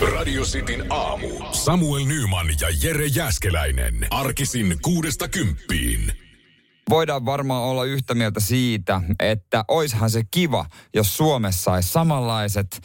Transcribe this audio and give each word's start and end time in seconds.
Radio 0.00 0.42
Cityn 0.42 0.86
aamu. 0.90 1.28
Samuel 1.52 2.04
Nyman 2.04 2.46
ja 2.60 2.68
Jere 2.82 3.06
Jäskeläinen. 3.06 4.06
Arkisin 4.10 4.78
kuudesta 4.82 5.28
kymppiin. 5.28 6.12
voidaan 6.90 7.26
varmaan 7.26 7.62
olla 7.62 7.84
yhtä 7.84 8.14
mieltä 8.14 8.40
siitä, 8.40 9.00
että 9.20 9.64
oishan 9.68 10.10
se 10.10 10.22
kiva, 10.30 10.66
jos 10.94 11.16
Suomessa 11.16 11.72
olisi 11.72 11.88
samanlaiset 11.88 12.80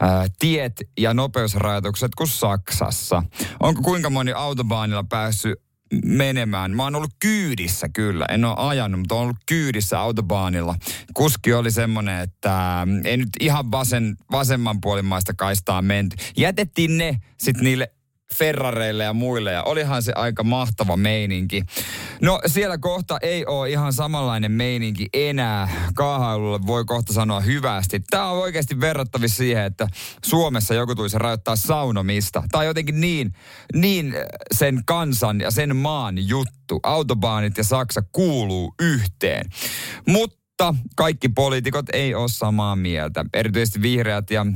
ää, 0.00 0.26
tiet 0.38 0.72
ja 0.98 1.14
nopeusrajoitukset 1.14 2.14
kuin 2.14 2.28
Saksassa. 2.28 3.22
Onko 3.60 3.82
kuinka 3.82 4.10
moni 4.10 4.32
autobaanilla 4.32 5.04
päässyt 5.04 5.63
menemään. 6.04 6.76
Mä 6.76 6.82
oon 6.82 6.94
ollut 6.94 7.14
kyydissä 7.20 7.88
kyllä. 7.88 8.26
En 8.30 8.44
ole 8.44 8.54
ajanut, 8.56 9.00
mutta 9.00 9.14
oon 9.14 9.22
ollut 9.22 9.36
kyydissä 9.46 10.00
autobaanilla. 10.00 10.74
Kuski 11.14 11.52
oli 11.52 11.70
semmonen, 11.70 12.20
että 12.20 12.86
ei 13.04 13.16
nyt 13.16 13.28
ihan 13.40 13.70
vasen, 13.70 14.16
vasemman 14.30 14.80
puolimaista 14.80 15.34
kaistaa 15.34 15.82
menty. 15.82 16.16
Jätettiin 16.36 16.98
ne 16.98 17.20
sitten 17.38 17.64
niille 17.64 17.90
Ferrareille 18.34 19.04
ja 19.04 19.12
muille 19.12 19.52
ja 19.52 19.62
olihan 19.62 20.02
se 20.02 20.12
aika 20.16 20.44
mahtava 20.44 20.96
meininki. 20.96 21.62
No 22.22 22.40
siellä 22.46 22.78
kohta 22.78 23.18
ei 23.22 23.46
ole 23.46 23.70
ihan 23.70 23.92
samanlainen 23.92 24.52
meininki 24.52 25.08
enää. 25.12 25.68
Kaahailulle 25.94 26.66
voi 26.66 26.84
kohta 26.84 27.12
sanoa 27.12 27.40
hyvästi. 27.40 28.00
Tämä 28.10 28.30
on 28.30 28.38
oikeasti 28.38 28.80
verrattavissa 28.80 29.36
siihen, 29.36 29.64
että 29.64 29.88
Suomessa 30.24 30.74
joku 30.74 30.94
tulisi 30.94 31.18
rajoittaa 31.18 31.56
saunomista. 31.56 32.42
Tai 32.52 32.66
jotenkin 32.66 33.00
niin, 33.00 33.32
niin 33.74 34.14
sen 34.54 34.82
kansan 34.86 35.40
ja 35.40 35.50
sen 35.50 35.76
maan 35.76 36.28
juttu. 36.28 36.80
Autobaanit 36.82 37.58
ja 37.58 37.64
Saksa 37.64 38.02
kuuluu 38.12 38.74
yhteen. 38.82 39.50
Mutta 40.08 40.74
kaikki 40.96 41.28
poliitikot 41.28 41.86
ei 41.92 42.14
ole 42.14 42.28
samaa 42.28 42.76
mieltä. 42.76 43.24
Erityisesti 43.34 43.82
vihreät 43.82 44.30
ja 44.30 44.46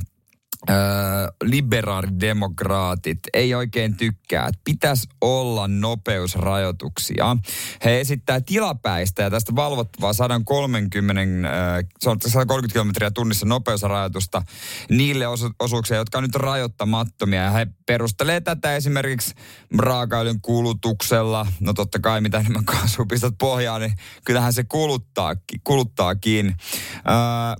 liberaalidemokraatit 1.44 3.18
ei 3.34 3.54
oikein 3.54 3.96
tykkää, 3.96 4.46
että 4.46 4.60
pitäisi 4.64 5.08
olla 5.20 5.68
nopeusrajoituksia. 5.68 7.37
He 7.84 8.00
esittää 8.00 8.40
tilapäistä 8.40 9.23
ja 9.23 9.30
tästä 9.30 9.54
valvottavaa 9.56 10.12
130, 10.12 11.48
äh, 11.48 11.84
130 12.00 12.73
kilometriä 12.73 13.10
tunnissa 13.10 13.46
nopeusrajoitusta 13.46 14.42
niille 14.90 15.26
osu- 15.26 15.54
osuuksia, 15.60 15.96
jotka 15.96 16.18
on 16.18 16.24
nyt 16.24 16.34
rajoittamattomia. 16.34 17.43
Ja 17.43 17.50
he 17.50 17.66
perustelee 17.87 18.40
tätä 18.40 18.76
esimerkiksi 18.76 19.34
raakaöljyn 19.78 20.40
kulutuksella. 20.40 21.46
No 21.60 21.72
totta 21.72 21.98
kai 21.98 22.20
mitä 22.20 22.38
enemmän 22.38 22.65
kaasua 22.65 23.06
pistät 23.06 23.34
pohjaan, 23.38 23.80
niin 23.80 23.95
kyllähän 24.24 24.52
se 24.52 24.65
kuluttaa, 24.65 25.34
kuluttaakin. 25.65 26.56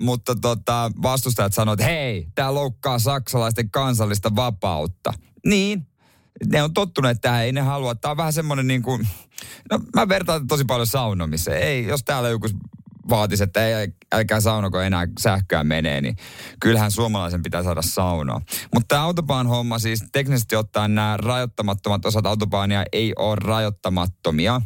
Mutta 0.01 0.35
tota, 0.35 0.91
vastustajat 1.03 1.55
sanoivat, 1.55 1.81
että 1.81 1.93
hei, 1.93 2.29
tämä 2.35 2.55
loukkaa 2.55 2.88
saksalaisten 2.97 3.71
kansallista 3.71 4.37
vapautta. 4.37 5.13
Niin, 5.47 5.87
ne 6.47 6.63
on 6.63 6.75
tottuneet 6.75 7.21
tähän, 7.21 7.45
ei 7.45 7.53
ne 7.53 7.61
halua. 7.61 7.95
Tämä 7.95 8.11
on 8.11 8.17
vähän 8.17 8.33
semmoinen 8.33 8.67
niin 8.67 8.83
kuin, 8.83 9.09
no 9.71 9.81
mä 9.97 10.09
vertaan 10.09 10.47
tosi 10.47 10.65
paljon 10.65 10.87
saunomiseen. 10.87 11.63
Ei, 11.63 11.87
jos 11.87 12.05
täällä 12.05 12.29
joku 12.29 12.49
vaatisi, 13.09 13.45
että 13.45 13.67
ei, 13.67 13.89
älkää 14.13 14.41
saunoko 14.41 14.81
enää 14.81 15.09
sähköä 15.21 15.65
menee, 15.65 16.01
niin 16.01 16.17
kyllähän 16.61 16.91
suomalaisen 16.91 17.43
pitää 17.43 17.63
saada 17.63 17.83
saunoa. 17.83 18.41
Mutta 18.75 18.89
tämä 18.89 19.03
autobaan 19.03 19.47
homma 19.47 19.79
siis 19.79 20.05
teknisesti 20.13 20.57
ottaen 20.57 20.95
nämä 20.95 21.17
rajoittamattomat 21.17 22.07
osat 22.07 22.27
autobaania 22.27 22.85
ei 22.93 23.13
ole 23.19 23.37
rajoittamattomia. 23.37 24.61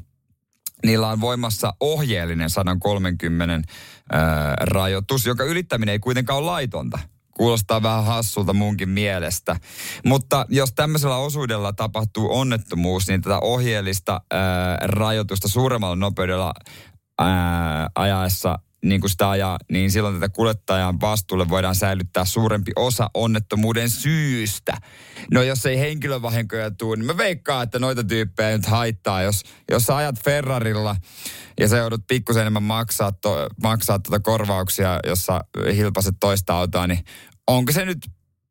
Niillä 0.86 1.08
on 1.08 1.20
voimassa 1.20 1.74
ohjeellinen 1.80 2.50
130 2.50 3.68
ää, 4.12 4.54
rajoitus, 4.60 5.26
joka 5.26 5.44
ylittäminen 5.44 5.92
ei 5.92 5.98
kuitenkaan 5.98 6.38
ole 6.38 6.46
laitonta 6.46 6.98
kuulostaa 7.36 7.82
vähän 7.82 8.04
hassulta 8.04 8.52
munkin 8.52 8.88
mielestä. 8.88 9.56
Mutta 10.04 10.46
jos 10.48 10.72
tämmöisellä 10.72 11.16
osuudella 11.16 11.72
tapahtuu 11.72 12.38
onnettomuus, 12.38 13.08
niin 13.08 13.22
tätä 13.22 13.38
ohjeellista 13.38 14.20
ää, 14.30 14.78
rajoitusta 14.82 15.48
suuremmalla 15.48 15.96
nopeudella 15.96 16.52
ää, 17.18 17.88
ajaessa 17.94 18.58
niin 18.84 19.00
kuin 19.00 19.10
sitä 19.10 19.30
ajaa, 19.30 19.58
niin 19.70 19.90
silloin 19.90 20.14
tätä 20.14 20.28
kuljettajan 20.28 21.00
vastuulle 21.00 21.48
voidaan 21.48 21.74
säilyttää 21.74 22.24
suurempi 22.24 22.72
osa 22.76 23.10
onnettomuuden 23.14 23.90
syystä. 23.90 24.76
No 25.30 25.42
jos 25.42 25.66
ei 25.66 25.78
henkilövahinkoja 25.78 26.70
tule, 26.70 26.96
niin 26.96 27.06
mä 27.06 27.16
veikkaan, 27.16 27.62
että 27.62 27.78
noita 27.78 28.04
tyyppejä 28.04 28.56
nyt 28.56 28.66
haittaa. 28.66 29.22
Jos, 29.22 29.42
jos 29.70 29.84
sä 29.84 29.96
ajat 29.96 30.24
Ferrarilla 30.24 30.96
ja 31.60 31.68
sä 31.68 31.76
joudut 31.76 32.00
pikkusen 32.08 32.40
enemmän 32.40 32.62
maksaa, 32.62 33.12
to, 33.12 33.48
maksaa 33.62 33.98
tuota 33.98 34.20
korvauksia, 34.20 35.00
jossa 35.06 35.40
hilpaset 35.74 36.14
toista 36.20 36.58
autoa, 36.58 36.86
niin 36.86 37.04
onko 37.46 37.72
se 37.72 37.84
nyt 37.84 37.98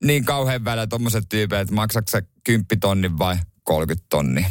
niin 0.04 0.26
kauhean 0.26 0.66
väliä 0.66 0.88
tuommoiset 0.88 1.24
tyypit, 1.30 1.60
että 1.60 1.74
maksatko 1.74 2.10
sä 2.12 2.22
10 2.44 2.66
tonnin 2.80 3.18
vai 3.18 3.36
30 3.64 4.06
tonnia? 4.10 4.50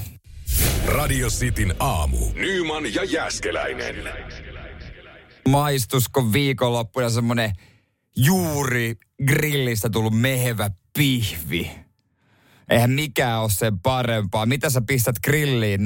Radio 0.86 1.28
Cityn 1.28 1.74
aamu. 1.78 2.18
Nyman 2.34 2.94
ja 2.94 3.04
Jäskeläinen. 3.04 3.96
Maistusko 5.50 6.32
viikonloppuna 6.32 7.10
semmonen 7.10 7.52
juuri 8.16 8.96
grillistä 9.26 9.90
tullut 9.90 10.20
mehevä 10.20 10.70
pihvi. 10.98 11.70
Eihän 12.68 12.90
mikään 12.90 13.40
ole 13.40 13.50
sen 13.50 13.80
parempaa. 13.80 14.46
Mitä 14.46 14.70
sä 14.70 14.80
pistät 14.80 15.16
grilliin? 15.24 15.80
047255854. 15.80 15.84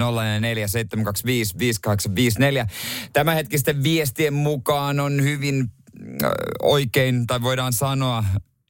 Tämänhetkisten 3.12 3.82
viestien 3.82 4.34
mukaan 4.34 5.00
on 5.00 5.22
hyvin 5.22 5.60
äh, 6.24 6.30
oikein, 6.62 7.26
tai 7.26 7.42
voidaan 7.42 7.72
sanoa 7.72 8.24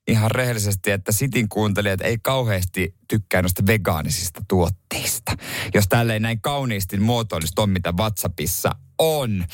ihan 0.09 0.31
rehellisesti, 0.31 0.91
että 0.91 1.13
Sitin 1.13 1.49
kuuntelijat 1.49 2.01
ei 2.01 2.19
kauheasti 2.23 2.95
tykkää 3.09 3.43
noista 3.43 3.67
vegaanisista 3.67 4.41
tuotteista. 4.49 5.33
Jos 5.75 5.89
tälleen 5.89 6.23
näin 6.23 6.41
kauniisti 6.41 6.97
muotoilisi 6.97 7.53
ton, 7.55 7.71
mitä 7.71 7.93
WhatsAppissa 7.93 8.71
on. 8.99 9.45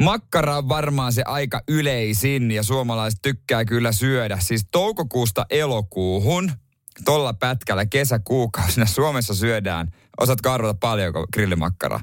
Makkara 0.00 0.58
on 0.58 0.68
varmaan 0.68 1.12
se 1.12 1.22
aika 1.26 1.62
yleisin 1.68 2.50
ja 2.50 2.62
suomalaiset 2.62 3.22
tykkää 3.22 3.64
kyllä 3.64 3.92
syödä. 3.92 4.38
Siis 4.40 4.66
toukokuusta 4.70 5.46
elokuuhun, 5.50 6.52
tolla 7.04 7.34
pätkällä 7.34 7.86
kesäkuukausina 7.86 8.86
Suomessa 8.86 9.34
syödään, 9.34 9.90
osaatko 10.20 10.50
arvata 10.50 10.78
paljonko 10.80 11.26
grillimakkara? 11.32 12.00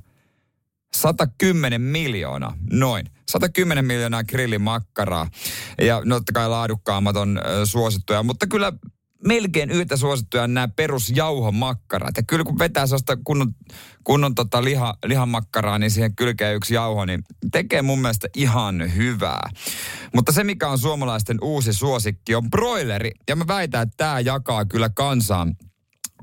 110 0.95 1.81
miljoonaa, 1.81 2.57
noin. 2.71 3.05
110 3.29 3.85
miljoonaa 3.85 4.23
grillimakkaraa. 4.23 5.27
Ja 5.81 6.01
no, 6.05 6.15
totta 6.15 6.33
kai 6.33 6.49
laadukkaammat 6.49 7.15
on 7.15 7.41
suosittuja, 7.65 8.23
mutta 8.23 8.47
kyllä 8.47 8.73
melkein 9.27 9.71
yhtä 9.71 9.97
suosittuja 9.97 10.47
nämä 10.47 10.67
perusjauhomakkarat. 10.67 12.17
Ja 12.17 12.23
kyllä 12.23 12.43
kun 12.43 12.59
vetää 12.59 12.87
sellaista 12.87 13.17
kunnon, 13.23 13.55
kunnon 14.03 14.35
tota 14.35 14.63
liha, 14.63 14.93
lihamakkaraa, 15.05 15.79
niin 15.79 15.91
siihen 15.91 16.15
kylkee 16.15 16.53
yksi 16.53 16.73
jauho, 16.73 17.05
niin 17.05 17.23
tekee 17.51 17.81
mun 17.81 17.99
mielestä 17.99 18.27
ihan 18.35 18.95
hyvää. 18.95 19.49
Mutta 20.15 20.31
se, 20.31 20.43
mikä 20.43 20.69
on 20.69 20.79
suomalaisten 20.79 21.37
uusi 21.41 21.73
suosikki, 21.73 22.35
on 22.35 22.49
broileri. 22.49 23.11
Ja 23.29 23.35
mä 23.35 23.47
väitän, 23.47 23.81
että 23.81 23.97
tämä 23.97 24.19
jakaa 24.19 24.65
kyllä 24.65 24.89
kansaa 24.89 25.47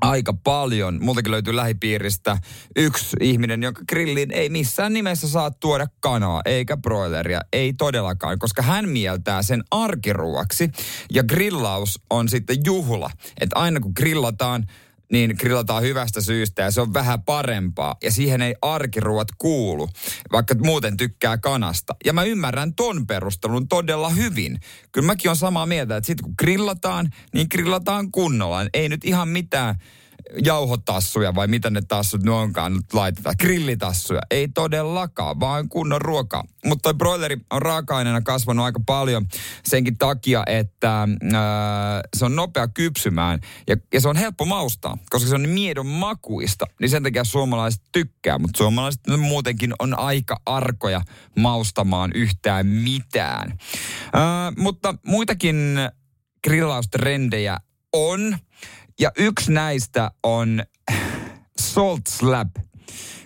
aika 0.01 0.33
paljon. 0.33 0.99
Multakin 1.01 1.31
löytyy 1.31 1.55
lähipiiristä 1.55 2.37
yksi 2.75 3.17
ihminen, 3.21 3.63
jonka 3.63 3.81
grilliin 3.89 4.31
ei 4.31 4.49
missään 4.49 4.93
nimessä 4.93 5.27
saa 5.27 5.51
tuoda 5.51 5.87
kanaa 5.99 6.41
eikä 6.45 6.77
broileria. 6.77 7.41
Ei 7.53 7.73
todellakaan, 7.73 8.39
koska 8.39 8.61
hän 8.61 8.89
mieltää 8.89 9.41
sen 9.41 9.63
arkiruuaksi. 9.71 10.69
Ja 11.11 11.23
grillaus 11.23 11.99
on 12.09 12.29
sitten 12.29 12.57
juhla. 12.65 13.09
Että 13.39 13.59
aina 13.59 13.79
kun 13.79 13.91
grillataan, 13.95 14.65
niin 15.11 15.35
grillataan 15.39 15.83
hyvästä 15.83 16.21
syystä 16.21 16.61
ja 16.61 16.71
se 16.71 16.81
on 16.81 16.93
vähän 16.93 17.23
parempaa. 17.23 17.95
Ja 18.03 18.11
siihen 18.11 18.41
ei 18.41 18.55
arkiruot 18.61 19.27
kuulu, 19.37 19.89
vaikka 20.31 20.55
muuten 20.55 20.97
tykkää 20.97 21.37
kanasta. 21.37 21.95
Ja 22.05 22.13
mä 22.13 22.23
ymmärrän 22.23 22.73
ton 22.75 23.07
perustelun 23.07 23.67
todella 23.67 24.09
hyvin. 24.09 24.59
Kyllä 24.91 25.05
mäkin 25.05 25.31
on 25.31 25.37
samaa 25.37 25.65
mieltä, 25.65 25.97
että 25.97 26.07
sitten 26.07 26.23
kun 26.23 26.35
grillataan, 26.39 27.09
niin 27.33 27.47
grillataan 27.51 28.11
kunnolla. 28.11 28.65
Ei 28.73 28.89
nyt 28.89 29.05
ihan 29.05 29.29
mitään 29.29 29.75
jauhotassuja 30.43 31.35
vai 31.35 31.47
mitä 31.47 31.69
ne 31.69 31.81
tassut 31.81 32.23
ne 32.23 32.31
onkaan 32.31 32.73
nyt 32.73 32.93
laitetaan. 32.93 33.35
Grillitassuja. 33.39 34.21
Ei 34.31 34.47
todellakaan, 34.47 35.39
vaan 35.39 35.69
kunnon 35.69 36.01
ruoka. 36.01 36.43
Mutta 36.65 36.83
toi 36.83 36.93
broileri 36.93 37.37
on 37.49 37.61
raaka-aineena 37.61 38.21
kasvanut 38.21 38.65
aika 38.65 38.79
paljon 38.85 39.27
senkin 39.63 39.97
takia, 39.97 40.43
että 40.45 41.01
äh, 41.03 41.09
se 42.17 42.25
on 42.25 42.35
nopea 42.35 42.67
kypsymään 42.67 43.39
ja, 43.67 43.77
ja 43.93 44.01
se 44.01 44.07
on 44.07 44.15
helppo 44.15 44.45
maustaa, 44.45 44.97
koska 45.09 45.29
se 45.29 45.35
on 45.35 45.49
miedon 45.49 45.87
makuista. 45.87 46.65
Niin 46.79 46.89
sen 46.89 47.03
takia 47.03 47.23
suomalaiset 47.23 47.81
tykkää, 47.91 48.39
mutta 48.39 48.57
suomalaiset 48.57 49.01
muutenkin 49.17 49.73
on 49.79 49.99
aika 49.99 50.37
arkoja 50.45 51.01
maustamaan 51.37 52.11
yhtään 52.15 52.67
mitään. 52.67 53.51
Äh, 53.51 54.55
mutta 54.57 54.95
muitakin 55.05 55.77
grillaustrendejä 56.43 57.57
on. 57.93 58.37
Ja 59.01 59.11
yksi 59.17 59.51
näistä 59.51 60.11
on 60.23 60.63
Salt 61.59 62.07
Slab. 62.09 62.49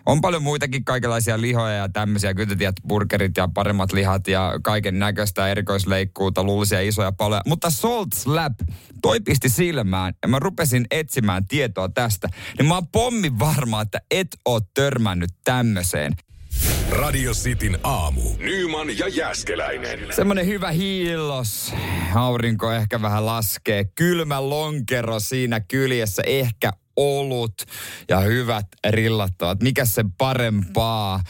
On 0.05 0.21
paljon 0.21 0.43
muitakin 0.43 0.85
kaikenlaisia 0.85 1.41
lihoja 1.41 1.73
ja 1.73 1.89
tämmöisiä. 1.89 2.33
Kyllä 2.33 2.55
tiedät, 2.55 2.75
burgerit 2.87 3.37
ja 3.37 3.47
paremmat 3.53 3.93
lihat 3.93 4.27
ja 4.27 4.59
kaiken 4.63 4.99
näköistä 4.99 5.47
erikoisleikkuuta, 5.47 6.43
luullisia 6.43 6.81
isoja 6.81 7.11
paloja. 7.11 7.41
Mutta 7.45 7.69
Salt 7.69 8.13
Slab, 8.13 8.53
toi 9.01 9.19
pisti 9.19 9.49
silmään 9.49 10.13
ja 10.21 10.27
mä 10.27 10.39
rupesin 10.39 10.85
etsimään 10.91 11.47
tietoa 11.47 11.89
tästä. 11.89 12.29
Niin 12.57 12.67
mä 12.67 12.73
oon 12.73 12.87
pommin 12.87 13.39
varma, 13.39 13.81
että 13.81 14.01
et 14.11 14.27
oo 14.45 14.59
törmännyt 14.73 15.31
tämmöiseen. 15.43 16.13
Radio 16.91 17.31
Cityn 17.33 17.77
aamu. 17.83 18.21
Nyman 18.37 18.97
ja 18.97 19.07
Jäskeläinen. 19.07 19.99
Semmonen 20.15 20.47
hyvä 20.47 20.71
hiillos. 20.71 21.73
Aurinko 22.15 22.71
ehkä 22.71 23.01
vähän 23.01 23.25
laskee. 23.25 23.85
Kylmä 23.85 24.49
lonkero 24.49 25.19
siinä 25.19 25.59
kyljessä. 25.59 26.23
Ehkä 26.25 26.71
olut 26.95 27.53
ja 28.09 28.19
hyvät 28.19 28.65
rillattavat. 28.89 29.63
Mikä 29.63 29.85
se 29.85 30.03
parempaa? 30.17 31.21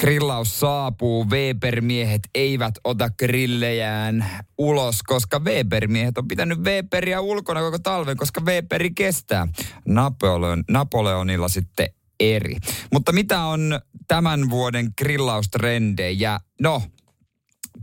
Grillaus 0.00 0.60
saapuu, 0.60 1.26
Weber-miehet 1.30 2.22
eivät 2.34 2.74
ota 2.84 3.10
grillejään 3.18 4.26
ulos, 4.58 5.02
koska 5.02 5.38
Weber-miehet 5.38 6.18
on 6.18 6.28
pitänyt 6.28 6.58
Weberia 6.58 7.20
ulkona 7.20 7.60
koko 7.60 7.78
talven, 7.78 8.16
koska 8.16 8.40
Weberi 8.40 8.90
kestää. 8.90 9.48
Napoleon, 9.84 10.64
Napoleonilla 10.70 11.48
sitten 11.48 11.88
eri. 12.20 12.56
Mutta 12.92 13.12
mitä 13.12 13.42
on 13.44 13.80
tämän 14.08 14.50
vuoden 14.50 14.92
grillaustrendejä? 14.98 16.40
No, 16.60 16.82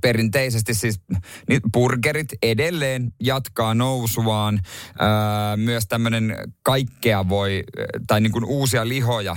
perinteisesti 0.01 0.73
siis 0.73 1.01
niin 1.49 1.61
burgerit 1.73 2.33
edelleen 2.41 3.13
jatkaa 3.23 3.73
nousuaan. 3.73 4.59
Öö, 5.01 5.57
myös 5.57 5.87
tämmöinen 5.87 6.35
kaikkea 6.61 7.29
voi, 7.29 7.63
tai 8.07 8.21
niin 8.21 8.31
kuin 8.31 8.45
uusia 8.45 8.87
lihoja 8.87 9.35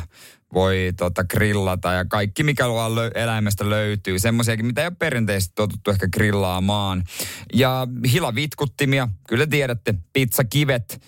voi 0.55 0.93
tota, 0.97 1.25
grillata 1.25 1.93
ja 1.93 2.05
kaikki, 2.05 2.43
mikä 2.43 2.69
vaan 2.69 2.93
lö- 2.93 3.19
eläimestä 3.19 3.71
löytyy. 3.71 4.19
Semmoisiakin, 4.19 4.67
mitä 4.67 4.81
ei 4.81 4.87
ole 4.87 4.97
perinteisesti 4.99 5.53
totuttu 5.55 5.91
ehkä 5.91 6.09
grillaamaan. 6.09 7.05
Ja 7.55 7.89
hilavitkuttimia, 8.13 9.09
kyllä 9.29 9.47
tiedätte, 9.47 9.95
pizzakivet, 10.13 11.03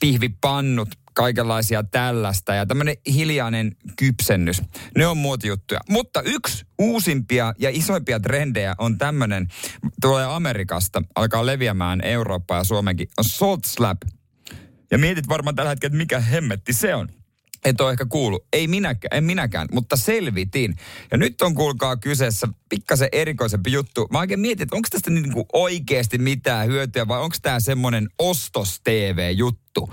pihvipannut, 0.00 0.88
kaikenlaisia 1.14 1.82
tällaista 1.82 2.54
ja 2.54 2.66
tämmöinen 2.66 2.96
hiljainen 3.06 3.76
kypsennys. 3.98 4.62
Ne 4.96 5.06
on 5.06 5.16
muotijuttuja. 5.16 5.80
Mutta 5.90 6.22
yksi 6.22 6.66
uusimpia 6.78 7.54
ja 7.58 7.70
isoimpia 7.72 8.20
trendejä 8.20 8.74
on 8.78 8.98
tämmöinen, 8.98 9.48
tulee 10.00 10.24
Amerikasta, 10.24 11.02
alkaa 11.14 11.46
leviämään 11.46 12.00
Eurooppaa 12.04 12.58
ja 12.58 12.64
Suomenkin, 12.64 13.08
on 13.18 13.24
salt 13.24 13.64
slap. 13.64 13.98
Ja 14.90 14.98
mietit 14.98 15.28
varmaan 15.28 15.56
tällä 15.56 15.70
hetkellä, 15.70 15.92
että 15.92 15.98
mikä 15.98 16.20
hemmetti 16.20 16.72
se 16.72 16.94
on. 16.94 17.08
Et 17.64 17.80
ole 17.80 17.90
ehkä 17.90 18.06
kuullut. 18.06 18.46
Ei 18.52 18.68
minäkään, 18.68 19.18
en 19.18 19.24
minäkään, 19.24 19.68
mutta 19.72 19.96
selvitin. 19.96 20.76
Ja 21.10 21.16
nyt 21.16 21.42
on 21.42 21.54
kuulkaa 21.54 21.96
kyseessä 21.96 22.48
pikkasen 22.68 23.08
erikoisempi 23.12 23.72
juttu. 23.72 24.08
Mä 24.12 24.18
oikein 24.18 24.40
mietin, 24.40 24.62
että 24.62 24.76
onko 24.76 24.88
tästä 24.90 25.10
niinku 25.10 25.46
oikeasti 25.52 26.18
mitään 26.18 26.66
hyötyä 26.66 27.08
vai 27.08 27.20
onko 27.20 27.36
tämä 27.42 27.60
semmoinen 27.60 28.08
ostos-TV-juttu. 28.18 29.92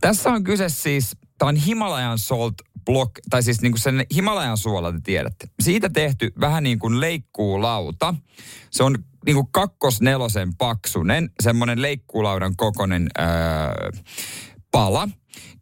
Tässä 0.00 0.30
on 0.30 0.44
kyse 0.44 0.68
siis, 0.68 1.16
tämä 1.38 1.48
on 1.48 1.56
Himalayan 1.56 2.18
Salt 2.18 2.54
Block, 2.84 3.10
tai 3.30 3.42
siis 3.42 3.60
niinku 3.60 3.78
sen 3.78 4.06
Himalayan 4.14 4.56
suola, 4.56 4.92
te 4.92 4.98
tiedätte. 5.04 5.48
Siitä 5.60 5.88
tehty 5.88 6.32
vähän 6.40 6.62
niin 6.62 6.78
kuin 6.78 7.00
leikkuulauta. 7.00 8.14
Se 8.70 8.82
on 8.82 8.98
niinku 9.26 9.44
kakkosnelosen 9.44 10.56
paksunen, 10.56 11.30
semmoinen 11.42 11.82
leikkuulaudan 11.82 12.56
kokonen 12.56 13.08
öö, 13.18 13.26
pala. 14.70 15.08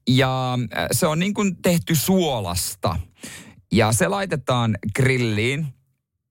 Ja 0.09 0.59
se 0.93 1.06
on 1.06 1.19
niin 1.19 1.35
kuin 1.35 1.56
tehty 1.62 1.94
suolasta. 1.94 2.97
Ja 3.73 3.93
se 3.93 4.09
laitetaan 4.09 4.79
grilliin 4.97 5.67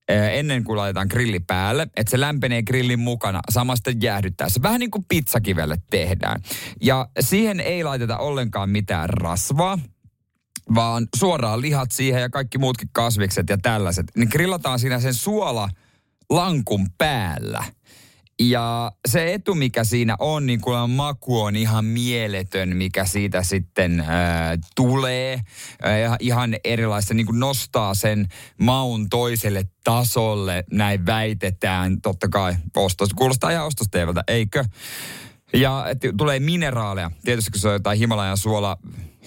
ennen 0.08 0.64
kuin 0.64 0.78
laitetaan 0.78 1.08
grilli 1.08 1.40
päälle, 1.40 1.88
että 1.96 2.12
se 2.12 2.20
lämpenee 2.20 2.64
grillin 2.64 3.00
mukana, 3.00 3.40
samasta 3.50 3.92
jäähdyttää 4.02 4.50
se. 4.50 4.62
Vähän 4.62 4.80
niin 4.80 4.92
kuin 4.92 5.06
pizzakivelle 5.10 5.78
tehdään. 5.90 6.42
Ja 6.82 7.10
siihen 7.20 7.60
ei 7.60 7.84
laiteta 7.84 8.18
ollenkaan 8.18 8.70
mitään 8.70 9.10
rasvaa, 9.10 9.80
vaan 10.76 11.08
suoraan 11.16 11.62
lihat 11.62 11.92
siihen 11.92 12.22
ja 12.22 12.30
kaikki 12.30 12.58
muutkin 12.58 12.90
kasvikset 12.92 13.50
ja 13.50 13.58
tällaiset. 13.58 14.06
Niin 14.16 14.30
grillataan 14.32 14.80
siinä 14.80 15.00
sen 15.00 15.14
suola 15.14 15.70
lankun 16.30 16.88
päällä. 16.98 17.64
Ja 18.40 18.92
se 19.08 19.34
etu, 19.34 19.56
mikä 19.56 19.84
siinä 19.84 20.16
on, 20.20 20.46
niin 20.46 20.62
kun 20.62 20.90
maku 20.90 21.42
on 21.42 21.56
ihan 21.56 21.86
mieletön, 21.86 22.78
mikä 22.78 23.06
siitä 23.06 23.44
sitten 23.44 24.00
ää, 24.00 24.58
tulee. 24.76 25.40
Ää, 25.82 26.18
ihan 26.20 26.56
erilaista, 26.64 27.14
niin 27.14 27.26
kuin 27.26 27.40
nostaa 27.40 27.94
sen 27.94 28.28
maun 28.60 29.10
toiselle 29.10 29.64
tasolle, 29.84 30.64
näin 30.72 31.06
väitetään. 31.06 32.02
Totta 32.02 32.30
kai 32.30 32.56
ostos, 32.78 33.14
kuulostaa 33.14 33.52
ihan 33.52 33.66
ostosteevalta, 33.66 34.24
eikö? 34.28 34.66
Ja 35.54 35.86
että 35.90 36.08
tulee 36.18 36.40
mineraaleja. 36.40 37.12
Tietysti 37.24 37.52
kun 37.52 37.60
se 37.60 37.68
on 37.68 37.74
jotain 37.74 38.00
Himalajan 38.00 38.38
suola 38.38 38.78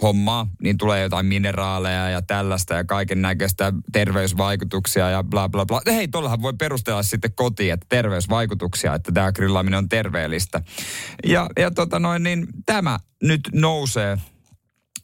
hommaa, 0.02 0.46
niin 0.62 0.78
tulee 0.78 1.02
jotain 1.02 1.26
mineraaleja 1.26 2.10
ja 2.10 2.22
tällaista 2.22 2.74
ja 2.74 2.84
kaiken 2.84 3.22
näköistä 3.22 3.72
terveysvaikutuksia 3.92 5.10
ja 5.10 5.24
bla 5.24 5.48
bla 5.48 5.66
bla. 5.66 5.80
Hei, 5.86 6.08
tuollahan 6.08 6.42
voi 6.42 6.52
perustella 6.58 7.02
sitten 7.02 7.32
kotiin, 7.34 7.72
että 7.72 7.86
terveysvaikutuksia, 7.88 8.94
että 8.94 9.12
tämä 9.12 9.32
grillaaminen 9.32 9.78
on 9.78 9.88
terveellistä. 9.88 10.62
Ja, 11.24 11.48
ja 11.58 11.70
tota 11.70 11.98
noin, 11.98 12.22
niin 12.22 12.46
tämä 12.66 12.98
nyt 13.22 13.40
nousee, 13.52 14.18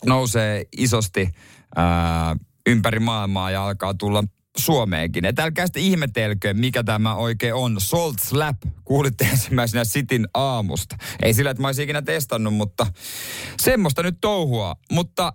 nousee 0.06 0.64
isosti 0.76 1.28
ää, 1.76 2.36
ympäri 2.66 2.98
maailmaa 2.98 3.50
ja 3.50 3.64
alkaa 3.64 3.94
tulla 3.94 4.24
Suomeenkin. 4.58 5.24
Että 5.24 5.42
älkää 5.42 5.66
sitten 5.66 5.82
ihmetelkö, 5.82 6.54
mikä 6.54 6.82
tämä 6.82 7.14
oikein 7.14 7.54
on. 7.54 7.76
Salt 7.78 8.18
Slap, 8.18 8.56
kuulitte 8.84 9.24
ensimmäisenä 9.32 9.84
Sitin 9.84 10.28
aamusta. 10.34 10.96
Ei 11.22 11.34
sillä, 11.34 11.50
että 11.50 11.60
mä 11.60 11.68
olisin 11.68 11.84
ikinä 11.84 12.02
testannut, 12.02 12.54
mutta 12.54 12.86
semmoista 13.60 14.02
nyt 14.02 14.16
touhua. 14.20 14.76
Mutta 14.92 15.32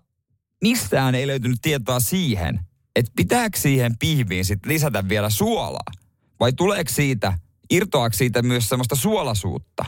mistään 0.63 1.15
ei 1.15 1.27
löytynyt 1.27 1.59
tietoa 1.61 1.99
siihen, 1.99 2.59
että 2.95 3.11
pitääkö 3.15 3.59
siihen 3.59 3.97
pihviin 3.97 4.45
sitten 4.45 4.73
lisätä 4.73 5.09
vielä 5.09 5.29
suolaa? 5.29 5.91
Vai 6.39 6.53
tuleeko 6.53 6.91
siitä, 6.93 7.33
irtoaako 7.69 8.13
siitä 8.13 8.41
myös 8.41 8.69
semmoista 8.69 8.95
suolasuutta? 8.95 9.85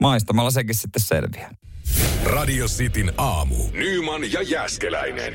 Maistamalla 0.00 0.50
sekin 0.50 0.74
sitten 0.74 1.02
selviää. 1.02 1.54
Radio 2.24 2.66
Cityn 2.66 3.12
aamu. 3.16 3.56
Nyman 3.72 4.32
ja 4.32 4.42
Jäskeläinen. 4.42 5.34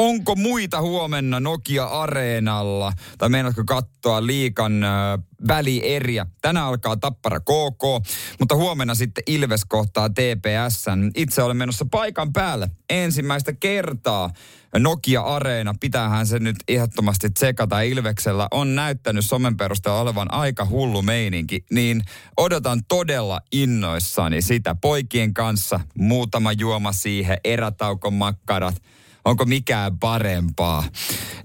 Onko 0.00 0.36
muita 0.36 0.80
huomenna 0.80 1.40
Nokia 1.40 1.84
Areenalla? 1.84 2.92
Tai 3.18 3.28
meinaatko 3.28 3.62
katsoa 3.66 4.26
liikan 4.26 4.84
äh, 4.84 4.90
välieriä? 5.48 6.26
Tänään 6.42 6.66
alkaa 6.66 6.96
Tappara 6.96 7.40
KK, 7.40 8.08
mutta 8.38 8.56
huomenna 8.56 8.94
sitten 8.94 9.24
Ilves 9.26 9.64
kohtaa 9.64 10.08
TPS. 10.08 10.84
Itse 11.16 11.42
olen 11.42 11.56
menossa 11.56 11.86
paikan 11.90 12.32
päälle 12.32 12.70
ensimmäistä 12.90 13.52
kertaa. 13.52 14.30
Nokia 14.78 15.22
Areena, 15.22 15.74
pitäähän 15.80 16.26
se 16.26 16.38
nyt 16.38 16.56
ehdottomasti 16.68 17.30
tsekata. 17.30 17.80
Ilveksellä 17.80 18.48
on 18.50 18.74
näyttänyt 18.74 19.24
somen 19.24 19.56
perusteella 19.56 20.00
olevan 20.00 20.34
aika 20.34 20.66
hullu 20.66 21.02
meininki, 21.02 21.64
niin 21.70 22.02
odotan 22.36 22.80
todella 22.88 23.40
innoissani 23.52 24.42
sitä 24.42 24.76
poikien 24.80 25.34
kanssa. 25.34 25.80
Muutama 25.98 26.52
juoma 26.52 26.92
siihen, 26.92 27.38
erätaukon 27.44 28.14
makkarat– 28.14 28.74
onko 29.24 29.44
mikään 29.44 29.98
parempaa. 29.98 30.84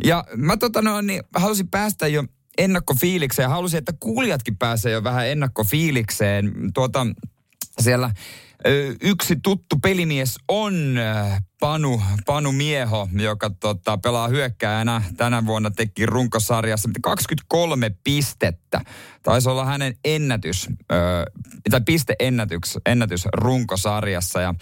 Ja 0.03 0.23
mä 0.35 0.57
tota 0.57 0.81
no, 0.81 1.01
niin 1.01 1.23
halusin 1.35 1.67
päästä 1.67 2.07
jo 2.07 2.23
ennakkofiilikseen. 2.57 3.49
Halusin, 3.49 3.77
että 3.77 3.93
kuulijatkin 3.99 4.57
pääsee 4.57 4.91
jo 4.91 5.03
vähän 5.03 5.27
ennakkofiilikseen. 5.27 6.53
Tuota, 6.73 7.07
siellä 7.81 8.11
yksi 9.01 9.35
tuttu 9.43 9.75
pelimies 9.81 10.35
on 10.47 10.97
Panu, 11.59 12.01
Panu 12.25 12.51
Mieho, 12.51 13.09
joka 13.21 13.49
tota, 13.49 13.97
pelaa 13.97 14.27
hyökkääjänä. 14.27 15.01
Tänä 15.17 15.45
vuonna 15.45 15.71
teki 15.71 16.05
runkosarjassa 16.05 16.89
23 17.01 17.91
pistettä. 18.03 18.81
Taisi 19.23 19.49
olla 19.49 19.65
hänen 19.65 19.95
ennätys, 20.05 20.67
ö, 20.91 20.95
tai 21.71 21.81
pisteennätys 21.85 22.77
ennätys 22.85 23.25
runkosarjassa. 23.33 24.41
Ja 24.41 24.53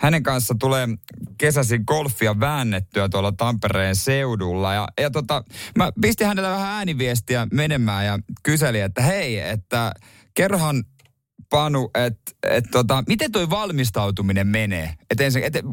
hänen 0.00 0.22
kanssa 0.22 0.54
tulee 0.60 0.88
kesäisin 1.38 1.84
golfia 1.86 2.40
väännettyä 2.40 3.08
tuolla 3.08 3.32
Tampereen 3.32 3.96
seudulla. 3.96 4.74
Ja, 4.74 4.88
ja 5.00 5.10
tota, 5.10 5.44
mä 5.78 5.90
pistin 6.00 6.26
hänelle 6.26 6.50
vähän 6.50 6.68
ääniviestiä 6.68 7.46
menemään 7.52 8.06
ja 8.06 8.18
kyselin, 8.42 8.82
että 8.82 9.02
hei, 9.02 9.38
että 9.38 9.92
kerrohan 10.34 10.84
Panu, 11.52 11.90
että 11.94 12.32
et 12.42 12.64
tota, 12.70 13.04
miten 13.06 13.32
toi 13.32 13.50
valmistautuminen 13.50 14.46
menee? 14.46 14.94
Että 15.10 15.24
et, 15.26 15.56
et, 15.56 15.64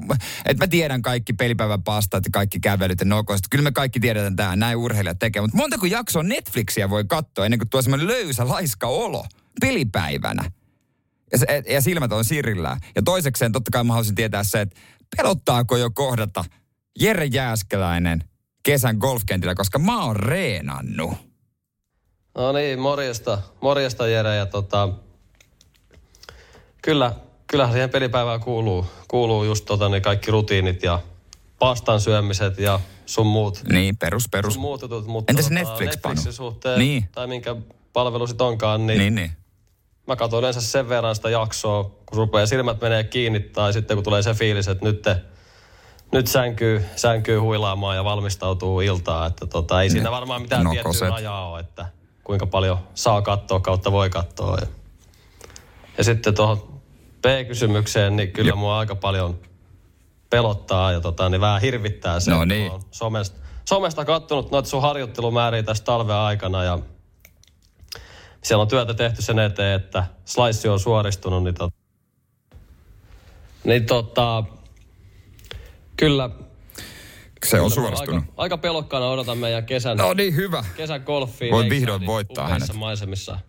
et 0.45 0.57
mä 0.57 0.67
tiedän 0.67 1.01
kaikki 1.01 1.33
pelipäivän 1.33 1.83
pastat 1.83 2.25
ja 2.25 2.29
kaikki 2.33 2.59
kävelyt 2.59 3.00
ja 3.00 3.05
nokoiset. 3.05 3.45
Kyllä 3.50 3.63
me 3.63 3.71
kaikki 3.71 4.00
tiedetään 4.00 4.36
tämä, 4.36 4.55
näin 4.55 4.77
urheilijat 4.77 5.19
tekee. 5.19 5.41
Mutta 5.41 5.57
montako 5.57 5.86
jaksoa 5.86 6.24
Netflixiä 6.24 6.89
voi 6.89 7.05
katsoa 7.05 7.45
ennen 7.45 7.59
kuin 7.59 7.69
tuo 7.69 7.81
semmoinen 7.81 8.07
löysä, 8.07 8.48
laiska 8.48 8.88
olo 8.88 9.25
pelipäivänä? 9.62 10.51
Ja, 11.31 11.38
se, 11.38 11.63
ja 11.69 11.81
silmät 11.81 12.12
on 12.12 12.25
sirillään. 12.25 12.79
Ja 12.95 13.01
toisekseen 13.01 13.51
totta 13.51 13.71
kai 13.71 13.83
mä 13.83 13.93
haluaisin 13.93 14.15
tietää 14.15 14.43
se, 14.43 14.62
että 14.62 14.79
pelottaako 15.17 15.77
jo 15.77 15.89
kohdata 15.89 16.45
Jere 17.00 17.25
Jääskeläinen 17.25 18.24
kesän 18.63 18.98
golfkentillä, 18.98 19.55
koska 19.55 19.79
mä 19.79 20.05
oon 20.05 20.15
reenannut. 20.15 21.13
No 22.36 22.51
niin, 22.51 22.79
morjesta, 22.79 23.41
morjesta 23.62 24.07
Jere. 24.07 24.36
Ja 24.36 24.45
tota, 24.45 24.89
kyllä, 26.81 27.13
kyllähän 27.48 27.74
siihen 27.74 27.89
pelipäivään 27.89 28.39
kuuluu, 28.39 28.86
kuuluu 29.07 29.43
just 29.43 29.65
tota, 29.65 29.89
niin 29.89 30.01
kaikki 30.01 30.31
rutiinit 30.31 30.83
ja 30.83 31.00
pastan 31.59 32.01
syömiset 32.01 32.57
ja 32.57 32.79
sun 33.05 33.27
muut. 33.27 33.63
Niin, 33.69 33.98
perus, 33.98 34.29
perus. 34.31 34.53
Sun 34.53 34.62
muut 34.62 34.81
jutut, 34.81 35.07
mutta 35.07 35.31
Entäs 35.31 35.45
tota, 35.45 35.55
Netflix? 35.55 35.89
Netflixin 35.89 36.33
suhteen, 36.33 36.79
Niin. 36.79 37.09
tai 37.12 37.27
minkä 37.27 37.55
palvelu 37.93 38.27
sit 38.27 38.41
onkaan, 38.41 38.88
niin, 38.88 39.00
Niin, 39.00 39.15
niin. 39.15 39.31
mä 40.07 40.15
katson 40.15 40.39
yleensä 40.39 40.62
sen 40.62 40.89
verran 40.89 41.15
sitä 41.15 41.29
jaksoa, 41.29 41.83
kun 41.83 42.17
rupeaa 42.17 42.45
silmät 42.45 42.81
menee 42.81 43.03
kiinni, 43.03 43.39
tai 43.39 43.74
sitten 43.74 43.98
kun 43.98 44.03
tulee 44.03 44.21
se 44.21 44.33
fiilis, 44.33 44.67
että 44.67 44.86
nyt, 44.86 45.01
te, 45.01 45.17
nyt 46.12 46.27
sänkyy, 46.27 46.86
sänkyy 46.95 47.38
huilaamaan 47.38 47.95
ja 47.95 48.03
valmistautuu 48.03 48.81
iltaan, 48.81 49.27
että 49.27 49.45
tota, 49.45 49.81
ei 49.81 49.89
siinä 49.89 50.12
varmaan 50.12 50.41
mitään 50.41 50.63
No, 50.63 50.71
tiettyä 50.71 51.09
rajaa 51.09 51.50
ole, 51.50 51.59
että 51.59 51.86
kuinka 52.24 52.45
paljon 52.45 52.77
saa 52.93 53.21
katsoa 53.21 53.59
kautta 53.59 53.91
voi 53.91 54.09
katsoa. 54.09 54.57
Ja, 54.62 54.67
ja 56.00 56.03
sitten 56.03 56.36
tuohon 56.36 56.82
B-kysymykseen, 57.22 58.15
niin 58.15 58.32
kyllä 58.32 58.50
Joo. 58.50 58.58
mua 58.58 58.79
aika 58.79 58.96
paljon 58.96 59.39
pelottaa 60.29 60.91
ja 60.91 61.00
tota, 61.01 61.29
niin 61.29 61.41
vähän 61.41 61.62
hirvittää 61.62 62.20
se, 62.20 62.32
No 62.32 62.46
niin. 62.46 62.72
oon 62.72 62.82
somesta, 62.91 63.39
somesta 63.70 64.06
kattonut 64.06 64.51
noita 64.51 64.70
sun 64.70 64.82
harjoittelumääriä 64.82 65.63
tässä 65.63 65.84
talven 65.84 66.15
aikana 66.15 66.63
ja 66.63 66.79
siellä 68.44 68.62
on 68.62 68.68
työtä 68.68 68.94
tehty 68.94 69.22
sen 69.22 69.39
eteen, 69.39 69.75
että 69.82 70.06
slice 70.25 70.70
on 70.70 70.79
suoristunut, 70.79 71.44
niin, 71.44 71.56
tot, 71.56 71.74
niin 73.63 73.86
tota, 73.86 74.44
kyllä, 75.98 76.29
Se 77.46 77.60
on 77.62 77.72
kyllä 77.72 77.75
suoristunut. 77.75 78.24
Aika, 78.24 78.34
aika 78.38 78.58
pelokkaana 78.58 79.08
odotan 79.10 79.38
meidän 79.38 79.65
kesän, 79.65 79.98
No 79.98 80.13
niin, 80.13 80.36
hyvä. 80.36 80.63
kesän 80.77 81.01
golfiin. 81.01 81.51
Voit 81.51 81.70
vihdoin 81.70 82.06
voittaa 82.06 82.46
upeissa 82.46 82.65
hänet. 82.74 82.79
maisemissa. 82.79 83.39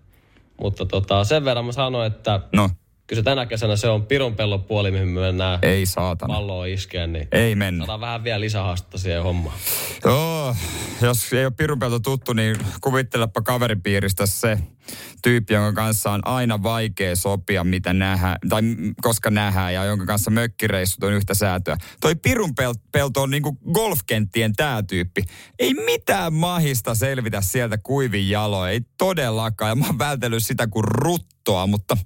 Mutta 0.61 0.87
tota, 0.87 1.25
sen 1.25 1.45
verran 1.45 1.65
mä 1.65 1.73
sanoin, 1.73 2.13
että 2.13 2.41
No, 2.53 2.71
kyllä 3.07 3.21
se 3.21 3.25
tänä 3.25 3.47
kesänä 3.47 3.77
se 3.77 3.89
on 3.89 4.07
pirun 4.07 4.35
pellon 4.37 4.65
puoli, 4.65 4.91
mihin 4.91 5.09
me 5.09 5.21
mennään 5.21 5.59
ei 5.63 5.87
saatana. 5.87 6.35
palloa 6.35 6.67
iskeä, 6.67 7.07
niin 7.07 7.29
Ei 7.33 7.55
mennä. 7.55 7.85
saadaan 7.87 8.01
vähän 8.01 8.25
vielä 8.25 8.41
lisähaastetta 8.41 8.99
siihen 8.99 9.23
hommaan. 9.23 9.57
Joo, 10.05 10.57
jos 11.03 11.33
ei 11.33 11.45
ole 11.45 11.53
pirunpelto 11.57 11.99
tuttu, 12.01 12.33
niin 12.33 12.57
kuvittelepa 12.81 13.43
kaveripiiristä 13.43 14.27
se 14.27 14.59
tyyppi, 15.23 15.55
jonka 15.55 15.83
kanssa 15.83 16.11
on 16.11 16.27
aina 16.27 16.63
vaikea 16.63 17.17
sopia, 17.17 17.65
mitä 17.65 17.93
nähdään, 17.93 18.37
tai 18.49 18.63
koska 19.03 19.31
nähdään, 19.31 19.75
ja 19.75 19.85
jonka 19.85 20.07
kanssa 20.07 20.31
mökkireissut 20.31 21.05
on 21.05 21.13
yhtä 21.13 21.35
säätöä. 21.35 21.77
Toi 22.01 22.15
pirunpelto 22.15 23.23
on 23.23 23.31
niinku 23.31 23.59
golfkenttien 23.73 24.53
tää 24.57 24.83
tyyppi. 24.83 25.25
Ei 25.59 25.75
mitään 25.75 26.33
mahista 26.33 26.95
selvitä 26.95 27.41
sieltä 27.41 27.79
kuivin 27.79 28.31
jaloin, 28.31 28.73
ei 28.73 28.81
todellakaan. 28.99 29.69
Ja 29.69 29.75
mä 29.75 29.87
oon 29.87 29.99
vältellyt 29.99 30.47
sitä 30.47 30.67
kuin 30.67 30.85
ruttoa, 30.85 31.67
mutta 31.67 31.97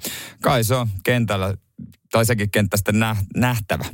kai 0.42 0.64
se 0.64 0.74
on 0.74 0.88
kentällä 1.04 1.54
tai 2.10 2.26
sekin 2.26 2.50
kenttä 2.50 2.76
sitten 2.76 2.98
nä- 2.98 3.16
nähtävä. 3.36 3.84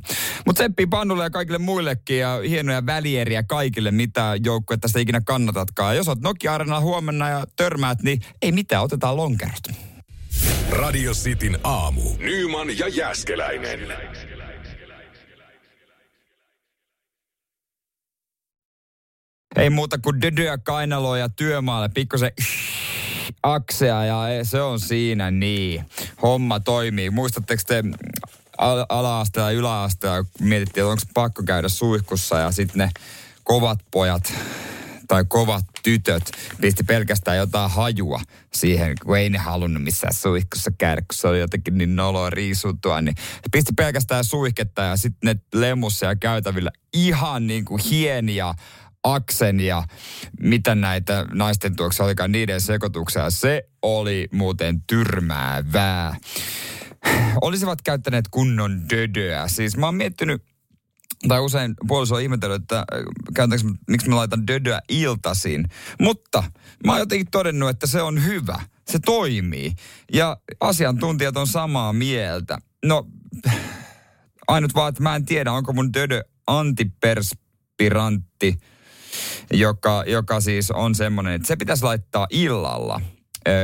Mutta 0.46 0.62
Seppi 0.62 0.86
Pannulle 0.86 1.24
ja 1.24 1.30
kaikille 1.30 1.58
muillekin 1.58 2.18
ja 2.18 2.40
hienoja 2.48 2.86
välieriä 2.86 3.42
kaikille, 3.42 3.90
mitä 3.90 4.32
joukkue 4.44 4.76
tästä 4.76 5.00
ikinä 5.00 5.20
kannatatkaan. 5.24 5.94
Ja 5.94 5.96
jos 5.96 6.08
oot 6.08 6.20
Nokia 6.20 6.54
Arenalla 6.54 6.80
huomenna 6.80 7.28
ja 7.28 7.44
törmäät, 7.56 8.02
niin 8.02 8.20
ei 8.42 8.52
mitään, 8.52 8.82
otetaan 8.82 9.16
lonkerot. 9.16 9.62
Radio 10.70 11.12
Cityn 11.12 11.58
aamu. 11.64 12.02
Nyman 12.18 12.78
ja 12.78 12.88
Jäskeläinen. 12.88 13.80
Ei 19.56 19.70
muuta 19.70 19.98
kuin 19.98 20.22
dödöä 20.22 20.58
kainaloa 20.58 21.18
ja 21.18 21.28
työmaalle, 21.28 21.88
pikkusen 21.94 22.30
aksea 23.42 24.04
ja 24.04 24.44
se 24.44 24.62
on 24.62 24.80
siinä 24.80 25.30
niin. 25.30 25.84
Homma 26.22 26.60
toimii. 26.60 27.10
Muistatteko 27.10 27.62
te 27.66 27.84
al- 28.58 28.86
ala-asteella 28.88 29.52
ja 29.52 29.58
yläasteella, 29.58 30.24
mietittiin, 30.40 30.82
että 30.82 30.90
onko 30.90 31.02
pakko 31.14 31.42
käydä 31.42 31.68
suihkussa 31.68 32.38
ja 32.38 32.50
sitten 32.50 32.78
ne 32.78 32.90
kovat 33.44 33.78
pojat 33.90 34.32
tai 35.08 35.24
kovat 35.28 35.64
tytöt 35.82 36.32
pisti 36.60 36.84
pelkästään 36.84 37.36
jotain 37.36 37.70
hajua 37.70 38.20
siihen, 38.52 38.96
kun 39.04 39.18
ei 39.18 39.30
ne 39.30 39.38
halunnut 39.38 39.82
missään 39.82 40.14
suihkussa 40.14 40.70
käydä, 40.78 41.00
kun 41.00 41.14
se 41.14 41.28
oli 41.28 41.40
jotenkin 41.40 41.78
niin 41.78 41.96
noloa 41.96 42.30
riisutua, 42.30 43.00
niin 43.00 43.14
pisti 43.52 43.72
pelkästään 43.76 44.24
suihketta 44.24 44.82
ja 44.82 44.96
sitten 44.96 45.36
ne 45.36 45.60
lemus 45.60 46.02
ja 46.02 46.16
käytävillä 46.16 46.70
ihan 46.92 47.46
niin 47.46 47.64
kuin 47.64 47.82
hieniä 47.90 48.54
aksen 49.02 49.60
ja 49.60 49.84
mitä 50.40 50.74
näitä 50.74 51.26
naisten 51.32 51.76
tuoksia 51.76 52.04
olikaan 52.04 52.32
niiden 52.32 52.60
sekoituksia. 52.60 53.30
Se 53.30 53.62
oli 53.82 54.28
muuten 54.32 54.82
tyrmäävää. 54.86 56.16
Olisivat 57.40 57.82
käyttäneet 57.82 58.24
kunnon 58.30 58.90
dödöä. 58.90 59.48
Siis 59.48 59.76
mä 59.76 59.86
oon 59.86 59.94
miettinyt, 59.94 60.42
tai 61.28 61.40
usein 61.40 61.74
puoliso 61.88 62.14
on 62.14 62.22
ihmetellyt, 62.22 62.62
että 62.62 62.78
äh, 62.78 62.84
käytänkö, 63.34 63.64
miksi 63.88 64.08
mä 64.08 64.16
laitan 64.16 64.46
dödöä 64.46 64.80
iltaisin. 64.88 65.64
Mutta 66.00 66.44
mä 66.86 66.92
oon 66.92 67.00
jotenkin 67.00 67.30
todennut, 67.30 67.68
että 67.68 67.86
se 67.86 68.02
on 68.02 68.24
hyvä. 68.24 68.60
Se 68.90 68.98
toimii. 68.98 69.72
Ja 70.12 70.36
asiantuntijat 70.60 71.36
on 71.36 71.46
samaa 71.46 71.92
mieltä. 71.92 72.58
No, 72.84 73.06
ainut 74.48 74.74
vaan, 74.74 74.88
että 74.88 75.02
mä 75.02 75.16
en 75.16 75.24
tiedä, 75.24 75.52
onko 75.52 75.72
mun 75.72 75.92
dödö 75.92 76.24
antiperspirantti, 76.46 78.58
joka, 79.52 80.04
joka 80.06 80.40
siis 80.40 80.70
on 80.70 80.94
semmoinen, 80.94 81.32
että 81.32 81.48
se 81.48 81.56
pitäisi 81.56 81.84
laittaa 81.84 82.26
illalla. 82.30 83.00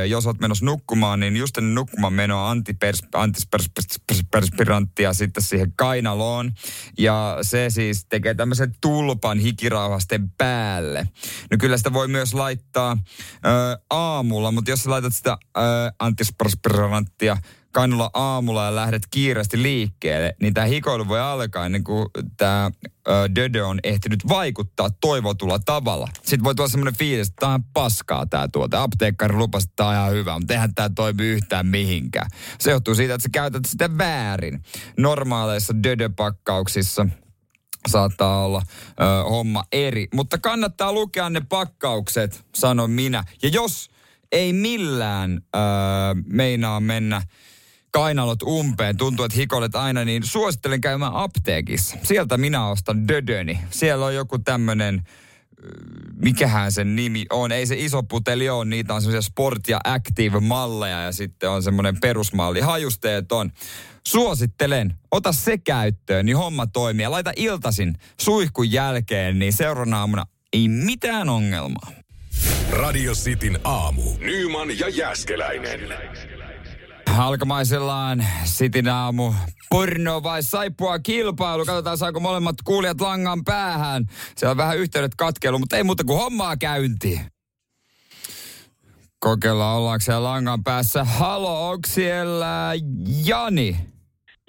Jos 0.07 0.25
olet 0.25 0.39
menossa 0.39 0.65
nukkumaan, 0.65 1.19
niin 1.19 1.37
just 1.37 1.57
ennen 1.57 1.75
nukkumaan 1.75 2.13
menoa 2.13 2.49
antipers, 2.49 2.99
antiperspiranttia 3.13 5.13
sitten 5.13 5.43
siihen 5.43 5.73
kainaloon. 5.75 6.51
Ja 6.99 7.37
se 7.41 7.69
siis 7.69 8.05
tekee 8.09 8.33
tämmöisen 8.33 8.75
tulpan 8.81 9.39
hikirauhasten 9.39 10.29
päälle. 10.37 11.09
No 11.51 11.57
kyllä 11.59 11.77
sitä 11.77 11.93
voi 11.93 12.07
myös 12.07 12.33
laittaa 12.33 12.97
ö, 13.45 13.49
aamulla, 13.89 14.51
mutta 14.51 14.71
jos 14.71 14.83
sä 14.83 14.89
laitat 14.89 15.15
sitä 15.15 15.37
antiperspiranttia 15.99 17.37
kainalla 17.77 18.09
aamulla 18.13 18.65
ja 18.65 18.75
lähdet 18.75 19.01
kiireesti 19.11 19.61
liikkeelle, 19.61 20.35
niin 20.41 20.53
tämä 20.53 20.67
hikoilu 20.67 21.07
voi 21.07 21.19
alkaa 21.19 21.65
ennen 21.65 21.83
kuin 21.83 22.05
tämä 22.37 22.71
dödö 23.35 23.67
on 23.67 23.79
ehtinyt 23.83 24.27
vaikuttaa 24.27 24.89
toivotulla 25.01 25.59
tavalla. 25.59 26.07
Sitten 26.13 26.43
voi 26.43 26.55
tulla 26.55 26.69
semmoinen 26.69 26.97
fiilis, 26.97 27.27
että 27.27 27.39
tämä 27.39 27.53
on 27.53 27.63
paskaa 27.63 28.25
tämä 28.25 28.47
tuote. 28.47 28.77
Apteekkari 28.77 29.35
lupasi, 29.35 29.63
että 29.63 29.73
tämä 29.75 29.89
on 29.89 29.95
ihan 29.95 30.11
hyvä, 30.11 30.39
mutta 30.39 30.53
eihän 30.53 30.75
tämä 30.75 30.89
toimi 30.95 31.23
yhtään 31.23 31.67
mihinkään. 31.67 32.29
Se 32.59 32.71
johtuu 32.71 32.95
siitä, 32.95 33.13
että 33.13 33.23
sä 33.23 33.29
käytät 33.31 33.65
sitä 33.65 33.97
väärin. 33.97 34.63
Normaaleissa 34.97 35.83
dödöpakkauksissa 35.83 37.07
saattaa 37.87 38.45
olla 38.45 38.61
ö, 38.89 39.23
homma 39.23 39.63
eri. 39.71 40.07
Mutta 40.13 40.37
kannattaa 40.37 40.93
lukea 40.93 41.29
ne 41.29 41.41
pakkaukset, 41.49 42.45
sanon 42.55 42.91
minä. 42.91 43.23
Ja 43.43 43.49
jos 43.49 43.89
ei 44.31 44.53
millään 44.53 45.41
ö, 45.55 45.59
meinaa 46.25 46.79
mennä 46.79 47.21
kainalot 47.97 48.43
umpeen, 48.43 48.97
tuntuu, 48.97 49.25
että 49.25 49.37
hikoilet 49.37 49.75
aina, 49.75 50.05
niin 50.05 50.23
suosittelen 50.23 50.81
käymään 50.81 51.15
apteekissa. 51.15 51.97
Sieltä 52.03 52.37
minä 52.37 52.67
ostan 52.67 53.07
dödöni. 53.07 53.59
Siellä 53.69 54.05
on 54.05 54.15
joku 54.15 54.39
tämmönen, 54.39 55.03
mikähän 56.15 56.71
sen 56.71 56.95
nimi 56.95 57.25
on. 57.29 57.51
Ei 57.51 57.65
se 57.65 57.75
iso 57.77 58.03
puteli 58.03 58.49
ole, 58.49 58.65
niitä 58.65 58.93
on 58.93 59.01
semmoisia 59.01 59.31
sport- 59.31 59.67
ja 59.69 59.79
active-malleja 59.83 61.01
ja 61.01 61.11
sitten 61.11 61.49
on 61.49 61.63
semmoinen 61.63 61.99
perusmalli. 61.99 62.59
Hajusteet 62.59 63.31
on. 63.31 63.51
Suosittelen, 64.07 64.93
ota 65.11 65.31
se 65.31 65.57
käyttöön, 65.57 66.25
niin 66.25 66.37
homma 66.37 66.67
toimii. 66.67 67.07
Laita 67.07 67.31
iltasin 67.35 67.97
suihkun 68.21 68.71
jälkeen, 68.71 69.39
niin 69.39 69.53
seuraavana 69.53 69.99
aamuna 69.99 70.25
ei 70.53 70.67
mitään 70.67 71.29
ongelmaa. 71.29 71.91
Radio 72.71 73.13
Cityn 73.13 73.59
aamu. 73.63 74.01
Nyman 74.19 74.79
ja 74.79 74.89
Jäskeläinen. 74.89 75.79
Alkamaisellaan 77.17 78.25
Sitin 78.43 78.89
aamu. 78.89 79.33
Porno 79.69 80.23
vai 80.23 80.43
saippua 80.43 80.99
kilpailu. 80.99 81.65
Katsotaan 81.65 81.97
saako 81.97 82.19
molemmat 82.19 82.55
kuulijat 82.63 83.01
langan 83.01 83.43
päähän. 83.43 84.05
Siellä 84.37 84.51
on 84.51 84.57
vähän 84.57 84.77
yhteydet 84.77 85.15
katkeilu, 85.15 85.59
mutta 85.59 85.77
ei 85.77 85.83
muuta 85.83 86.03
kuin 86.03 86.19
hommaa 86.19 86.57
käyntiin. 86.57 87.21
Kokeillaan, 89.19 89.77
ollaanko 89.77 90.01
siellä 90.01 90.23
langan 90.23 90.63
päässä. 90.63 91.03
Halo, 91.03 91.69
onko 91.69 91.87
siellä 91.87 92.73
Jani? 93.25 93.79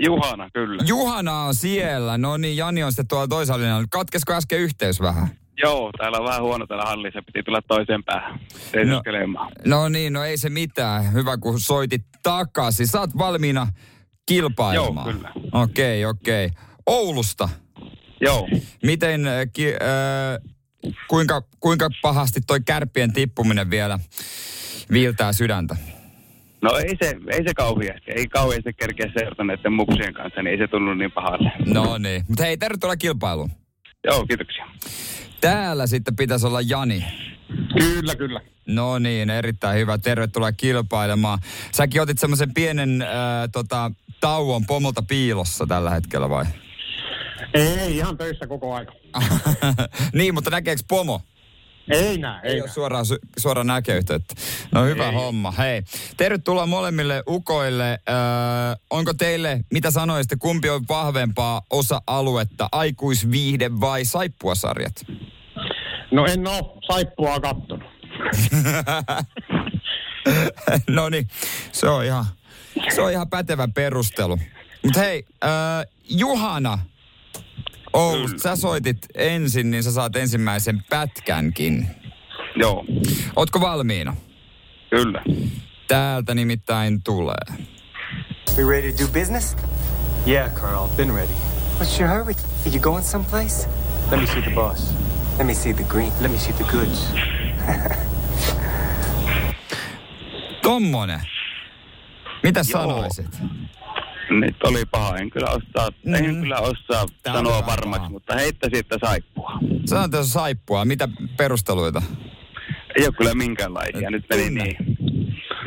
Juhana, 0.03 0.49
kyllä. 0.55 0.83
Juhana 0.87 1.43
on 1.43 1.55
siellä. 1.55 2.19
No 2.19 2.37
niin, 2.37 2.57
Jani 2.57 2.83
on 2.85 2.93
sitten 2.93 3.09
tuolla 3.09 3.29
toisaalta. 3.29 3.65
Katkesko 3.91 4.33
äsken 4.33 4.59
yhteys 4.59 5.01
vähän? 5.01 5.29
Joo, 5.63 5.91
täällä 5.99 6.19
on 6.19 6.25
vähän 6.25 6.43
huono 6.43 6.67
täällä 6.67 6.85
hallissa. 6.85 7.23
Piti 7.27 7.43
tulla 7.43 7.63
toiseen 7.63 8.05
päähän. 8.05 8.41
Seisoskelemaan. 8.73 9.53
No 9.67 9.89
niin, 9.89 10.13
no 10.13 10.25
ei 10.25 10.37
se 10.37 10.51
mitään. 10.51 11.13
Hyvä, 11.13 11.37
kun 11.37 11.61
soitit 11.61 12.03
takaisin. 12.23 12.87
Saat 12.87 13.19
valmiina 13.19 13.67
kilpailemaan. 14.27 15.07
Joo, 15.07 15.17
kyllä. 15.17 15.33
Okei, 15.53 16.05
okei. 16.05 16.49
Oulusta. 16.87 17.49
Joo. 18.21 18.49
Miten, 18.85 19.27
äh, 19.27 19.35
ki, 19.53 19.67
äh, 19.69 20.55
kuinka, 21.09 21.43
kuinka 21.61 21.91
pahasti 22.03 22.41
toi 22.47 22.61
kärppien 22.67 23.13
tippuminen 23.13 23.71
vielä 23.71 23.99
viiltää 24.93 25.33
sydäntä? 25.33 25.77
No 26.63 26.77
ei 26.77 26.97
se, 27.03 27.17
ei 27.31 27.43
se 27.47 27.55
kauheasti. 27.55 28.11
Ei 28.17 28.27
kauheasti 28.27 28.73
kerkeä 28.73 29.07
seurata 29.19 29.45
näiden 29.45 29.73
muksien 29.73 30.15
kanssa, 30.15 30.43
niin 30.43 30.53
ei 30.53 30.59
se 30.59 30.69
tullut 30.69 30.99
niin 30.99 31.13
pahalle. 31.13 31.53
No 31.67 31.99
niin. 31.99 32.25
Mutta 32.29 32.45
hei, 32.45 32.57
tervetuloa 32.57 32.97
kilpailuun. 32.97 33.51
Joo, 34.05 34.27
kiitoksia. 34.27 34.67
Täällä 35.41 35.87
sitten 35.87 36.17
pitäisi 36.17 36.47
olla 36.47 36.61
Jani. 36.61 37.05
Kyllä, 37.79 38.17
kyllä. 38.17 38.41
No 38.67 38.99
niin, 38.99 39.31
erittäin 39.31 39.79
hyvä. 39.79 39.99
Tervetuloa 39.99 40.53
kilpailemaan. 40.53 41.39
Säkin 41.73 42.03
otit 42.03 42.19
semmoisen 42.19 42.55
pienen 42.55 43.03
äh, 43.03 43.09
tota, 43.53 43.91
tauon 44.21 44.67
pomolta 44.67 45.03
piilossa 45.03 45.67
tällä 45.67 45.91
hetkellä 45.91 46.29
vai? 46.29 46.45
Ei, 47.55 47.97
ihan 47.97 48.19
töissä 48.19 48.47
koko 48.47 48.75
aika. 48.75 48.93
niin, 50.13 50.35
mutta 50.35 50.51
näkeekö 50.51 50.83
pomo? 50.89 51.23
Ei 51.91 52.19
näe, 52.19 52.41
ei, 52.43 52.53
Ei 52.53 52.61
ole 52.61 52.69
suoraan, 52.71 53.05
suoraan 53.39 53.67
näköyhteyttä. 53.67 54.35
No 54.73 54.85
hyvä 54.85 55.09
ei. 55.09 55.15
homma. 55.15 55.51
Hei, 55.51 55.83
tervetuloa 56.17 56.67
molemmille 56.67 57.23
ukoille. 57.29 57.91
Öö, 58.09 58.17
onko 58.91 59.15
teille, 59.15 59.61
mitä 59.73 59.91
sanoisitte, 59.91 60.37
kumpi 60.37 60.71
on 60.71 60.85
vahvempaa 60.89 61.63
osa-aluetta, 61.71 62.69
aikuisviihde 62.73 63.71
vai 63.81 64.05
saippuasarjat? 64.05 65.05
No 66.11 66.27
en 66.27 66.47
oo 66.47 66.79
saippua 66.93 67.41
kattonut. 67.41 67.89
no 70.91 71.09
niin, 71.09 71.29
se 71.73 71.89
on 71.89 72.05
ihan, 72.05 72.25
se 72.95 73.03
on 73.03 73.13
ihan 73.13 73.29
pätevä 73.31 73.69
perustelu. 73.75 74.39
Mutta 74.85 75.01
hei, 75.01 75.25
öö, 75.45 75.51
Juhana 76.09 76.79
Oulusta, 77.93 78.39
sä 78.43 78.57
soitit 78.57 78.99
ensin, 79.15 79.71
niin 79.71 79.83
sä 79.83 79.93
saat 79.93 80.17
ensimmäisen 80.17 80.83
pätkänkin. 80.91 81.87
Joo, 82.57 82.85
Ootko 83.37 83.61
valmiina? 83.61 84.17
kyllä. 84.91 85.23
Täältä 85.89 86.35
nimittäin 86.35 87.03
tulee. 87.03 87.65
We 88.57 88.65
ready 88.77 88.93
to 88.93 89.05
do 89.05 89.09
business? 89.21 89.57
Yeah, 90.27 90.53
Carl, 90.53 90.89
been 90.89 91.15
ready. 91.15 91.33
What's 91.81 92.01
your 92.01 92.09
hurry? 92.11 92.35
Are 92.67 92.71
you 92.75 92.81
going 92.81 93.05
someplace? 93.05 93.69
Let 94.11 94.21
me 94.21 94.27
see 94.27 94.43
the 94.43 94.51
boss. 94.55 94.95
Let 95.39 95.47
me 95.47 95.55
see 95.55 95.73
the 95.73 95.85
green. 95.85 96.13
Let 96.21 96.31
me 96.33 96.39
see 96.39 96.53
the 96.53 96.65
goods. 96.65 97.07
Tommonen. 100.63 101.21
Mitä 102.43 102.61
Joo. 102.61 102.83
sanoisit? 102.83 103.27
Nyt 104.31 104.57
oli 104.65 104.85
paha. 104.91 105.17
En 105.17 105.31
kyllä 105.31 105.51
osaa, 105.51 105.89
mm. 106.07 106.15
en 106.15 106.41
kyllä 106.41 106.59
osaa 106.59 107.07
Tää 107.23 107.33
on 107.33 107.39
sanoa 107.39 107.67
varmaksi, 107.67 108.01
paha. 108.01 108.11
mutta 108.11 108.35
heittäisin, 108.35 108.79
että 108.79 108.97
saippua. 109.07 109.53
Sanoit 109.87 110.11
tässä 110.11 110.33
saippua. 110.33 110.85
Mitä 110.85 111.09
perusteluita? 111.37 112.03
Ei 112.97 113.05
ole 113.07 113.15
kyllä 113.19 113.35
minkäänlaisia. 113.35 114.11
Nyt 114.11 114.25
meni 114.31 114.45
Tunne. 114.45 114.65
niin. 114.65 114.77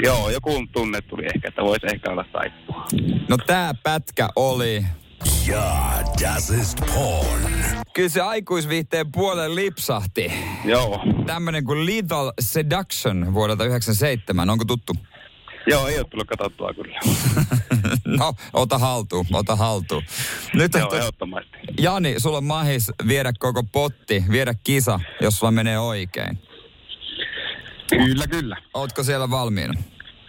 Joo, 0.03 0.30
joku 0.30 0.68
tunne 0.74 1.01
tuli 1.01 1.25
ehkä, 1.25 1.48
että 1.48 1.62
voisi 1.63 1.88
ehkä 1.94 2.12
olla 2.12 2.25
saippua. 2.34 2.86
No 3.30 3.38
tää 3.38 3.74
pätkä 3.84 4.30
oli... 4.36 4.86
Ja, 5.48 5.63
das 6.22 6.50
ist 6.50 6.77
porn. 6.96 7.51
Kyllä 7.94 8.10
se 8.10 8.22
aikuisviihteen 8.22 9.12
puolelle 9.12 9.56
lipsahti. 9.56 10.34
Joo. 10.65 11.00
Tämmönen 11.25 11.63
kuin 11.65 11.86
Lethal 11.86 12.32
Seduction 12.39 13.34
vuodelta 13.34 13.65
97. 13.65 14.50
Onko 14.50 14.65
tuttu? 14.65 14.94
Joo, 15.68 15.88
ei 15.88 16.00
ole 16.00 16.08
tullut 16.10 16.27
katsottua 16.27 16.74
kyllä. 16.74 17.00
no, 18.18 18.34
ota 18.53 18.77
haltuun, 18.77 19.25
ota 19.34 19.56
haltuun. 19.56 20.03
Nyt 20.53 20.75
on 20.75 20.82
Joo, 20.82 20.89
tos- 20.89 20.96
ehdottomasti. 20.96 21.58
Jani, 21.80 22.15
sulla 22.20 22.38
on 22.38 22.44
mahis 22.44 22.91
viedä 23.08 23.34
koko 23.39 23.63
potti, 23.63 24.24
viedä 24.32 24.53
kisa, 24.63 25.00
jos 25.22 25.38
sulla 25.38 25.51
menee 25.51 25.80
oikein. 25.80 26.39
Kyllä, 27.89 28.27
kyllä. 28.27 28.58
Ootko 28.74 29.03
siellä 29.03 29.30
valmiina? 29.30 29.74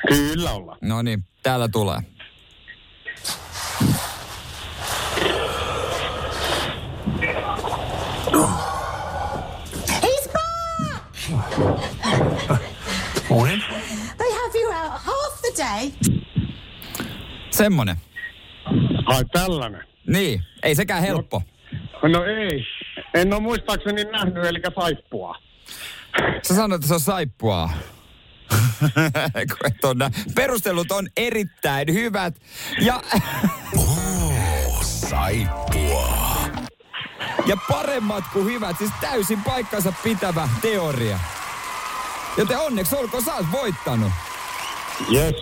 Kyllä 0.09 0.53
ollaan. 0.53 0.79
No 0.83 1.03
niin, 1.03 1.25
täällä 1.43 1.69
tulee. 1.69 1.99
Back! 12.43 12.63
Morning. 13.31 13.72
The 15.63 15.69
day. 15.69 15.93
Semmonen. 17.51 17.97
Ai 19.07 19.25
tällainen. 19.33 19.85
Niin, 20.07 20.43
ei 20.63 20.75
sekään 20.75 21.03
helppo. 21.03 21.43
No 22.03 22.25
ei. 22.25 22.67
En 23.15 23.33
oo 23.35 23.41
muistaakseni 23.41 24.05
nähnyt, 24.05 24.45
eli 24.45 24.61
saippua. 24.75 25.37
Sä 26.43 26.55
sanoit, 26.55 26.79
että 26.81 26.89
se 26.89 26.95
on 26.95 27.01
saippua. 27.01 27.71
Ole 29.85 30.11
Perustelut 30.35 30.91
on 30.93 31.09
erittäin 31.17 31.93
hyvät. 31.93 32.35
Ja, 32.81 33.03
Oh, 33.79 34.83
saippua. 35.11 36.19
ja 37.47 37.57
paremmat 37.69 38.25
kuin 38.33 38.45
hyvät. 38.45 38.79
Siis 38.79 38.91
täysin 39.01 39.43
paikkansa 39.43 39.93
pitävä 40.03 40.49
teoria. 40.63 41.19
Joten 42.37 42.59
onneksi 42.59 42.97
olkoon, 42.97 43.23
sä 43.23 43.35
oot 43.35 43.47
voittanut. 43.53 44.13
Yes. 45.13 45.35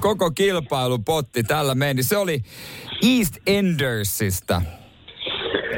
Koko 0.00 0.30
kilpailupotti 0.30 1.42
tällä 1.42 1.74
meni. 1.74 2.02
Se 2.02 2.16
oli 2.16 2.42
East 3.02 3.36
Endersista. 3.46 4.62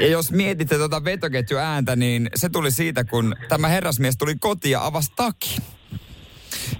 Ja 0.01 0.07
jos 0.07 0.31
mietitte 0.31 0.77
tuota 0.77 1.03
vetoketjuääntä, 1.03 1.95
niin 1.95 2.29
se 2.35 2.49
tuli 2.49 2.71
siitä, 2.71 3.03
kun 3.03 3.35
tämä 3.49 3.67
herrasmies 3.67 4.17
tuli 4.17 4.35
kotiin 4.35 4.71
ja 4.71 4.85
avasi 4.85 5.11
takin. 5.15 5.63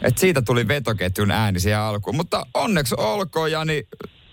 Et 0.02 0.18
siitä 0.18 0.42
tuli 0.42 0.68
vetoketjun 0.68 1.32
ääni 1.32 1.60
siihen 1.60 1.80
alkuun. 1.80 2.16
Mutta 2.16 2.46
onneksi 2.54 2.96
olkoon, 2.98 3.52
Jani, 3.52 3.84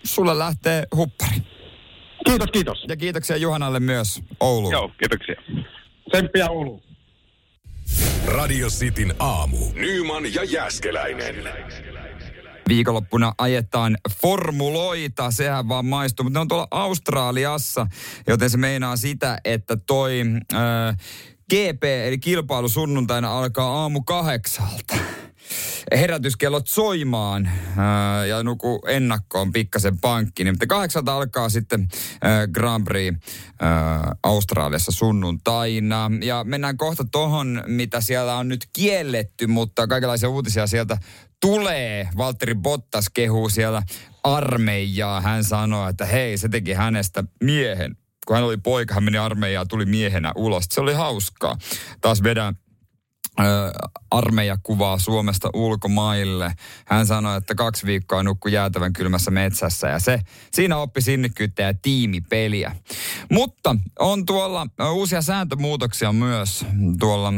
sulle 0.03 0.39
lähtee 0.39 0.83
huppari. 0.95 1.35
Kiitos, 2.25 2.51
kiitos. 2.51 2.85
Ja 2.87 2.95
kiitoksia 2.95 3.37
Juhanalle 3.37 3.79
myös 3.79 4.21
Ouluun. 4.39 4.71
Joo, 4.71 4.91
kiitoksia. 4.99 5.35
Tsemppiä 6.09 6.49
Ouluun. 6.49 6.86
Radio 8.25 8.67
Cityn 8.67 9.13
aamu. 9.19 9.57
Nyman 9.73 10.33
ja 10.33 10.43
Jäskeläinen. 10.43 11.35
Viikonloppuna 12.67 13.33
ajetaan 13.37 13.97
formuloita, 14.21 15.31
sehän 15.31 15.69
vaan 15.69 15.85
maistuu, 15.85 16.23
mutta 16.23 16.39
ne 16.39 16.41
on 16.41 16.47
tuolla 16.47 16.67
Australiassa, 16.71 17.87
joten 18.27 18.49
se 18.49 18.57
meinaa 18.57 18.95
sitä, 18.95 19.37
että 19.45 19.77
toi 19.87 20.21
äh, 20.53 20.97
GP 21.49 21.83
eli 21.83 22.17
kilpailu 22.17 22.69
sunnuntaina 22.69 23.37
alkaa 23.37 23.81
aamu 23.81 24.01
kahdeksalta. 24.03 24.95
Herätyskellot 25.91 26.67
soimaan 26.67 27.49
ää, 27.77 28.25
ja 28.25 28.43
nuku 28.43 28.81
ennakkoon 28.87 29.51
pikkasen 29.51 29.99
pankkiin. 29.99 30.53
Mutta 30.53 30.67
kahdeksalta 30.67 31.15
alkaa 31.15 31.49
sitten 31.49 31.87
ää, 32.21 32.47
Grand 32.47 32.83
Prix 32.85 33.15
ää, 33.61 34.15
Australiassa 34.23 34.91
sunnuntaina. 34.91 36.11
Ja 36.23 36.43
mennään 36.43 36.77
kohta 36.77 37.05
tohon, 37.11 37.63
mitä 37.67 38.01
siellä 38.01 38.35
on 38.35 38.47
nyt 38.47 38.67
kielletty, 38.73 39.47
mutta 39.47 39.87
kaikenlaisia 39.87 40.29
uutisia 40.29 40.67
sieltä 40.67 40.97
tulee. 41.41 42.09
Valtteri 42.17 42.55
Bottas 42.55 43.09
kehuu 43.09 43.49
siellä 43.49 43.83
armeijaa. 44.23 45.21
Hän 45.21 45.43
sanoi, 45.43 45.89
että 45.89 46.05
hei, 46.05 46.37
se 46.37 46.49
teki 46.49 46.73
hänestä 46.73 47.23
miehen. 47.43 47.97
Kun 48.27 48.35
hän 48.35 48.45
oli 48.45 48.57
poika, 48.57 48.93
hän 48.93 49.03
meni 49.03 49.17
armeijaan 49.17 49.63
ja 49.63 49.65
tuli 49.65 49.85
miehenä 49.85 50.31
ulos. 50.35 50.65
Se 50.71 50.81
oli 50.81 50.93
hauskaa. 50.93 51.57
Taas 52.01 52.23
vedän 52.23 52.55
armeijakuvaa 54.11 54.97
Suomesta 54.97 55.49
ulkomaille. 55.53 56.53
Hän 56.85 57.07
sanoi, 57.07 57.37
että 57.37 57.55
kaksi 57.55 57.85
viikkoa 57.85 58.23
nukkui 58.23 58.53
jäätävän 58.53 58.93
kylmässä 58.93 59.31
metsässä 59.31 59.87
ja 59.87 59.99
se, 59.99 60.19
siinä 60.51 60.77
oppi 60.77 61.01
sinnikkyyttä 61.01 61.63
ja 61.63 61.73
tiimipeliä. 61.81 62.75
Mutta 63.31 63.75
on 63.99 64.25
tuolla 64.25 64.67
uusia 64.93 65.21
sääntömuutoksia 65.21 66.13
myös 66.13 66.65
tuolla, 66.99 67.29
ö, 67.29 67.31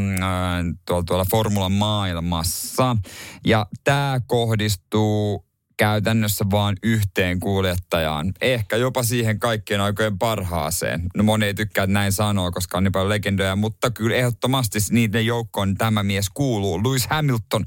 tuolla, 0.85 1.03
tuolla 1.03 1.25
formulan 1.31 1.71
maailmassa. 1.71 2.97
Ja 3.45 3.65
tämä 3.83 4.21
kohdistuu 4.27 5.48
käytännössä 5.79 6.45
vaan 6.51 6.75
yhteen 6.83 7.39
kuljettajaan. 7.39 8.33
Ehkä 8.41 8.75
jopa 8.75 9.03
siihen 9.03 9.39
kaikkien 9.39 9.81
aikojen 9.81 10.19
parhaaseen. 10.19 11.01
No 11.15 11.23
moni 11.23 11.45
ei 11.45 11.53
tykkää 11.53 11.87
näin 11.87 12.11
sanoa, 12.11 12.51
koska 12.51 12.77
on 12.77 12.83
niin 12.83 12.91
paljon 12.91 13.09
legendoja, 13.09 13.55
mutta 13.55 13.91
kyllä 13.91 14.15
ehdottomasti 14.15 14.79
niiden 14.91 15.25
joukkoon 15.25 15.75
tämä 15.75 16.03
mies 16.03 16.29
kuuluu. 16.29 16.83
Lewis 16.83 17.07
Hamilton, 17.07 17.65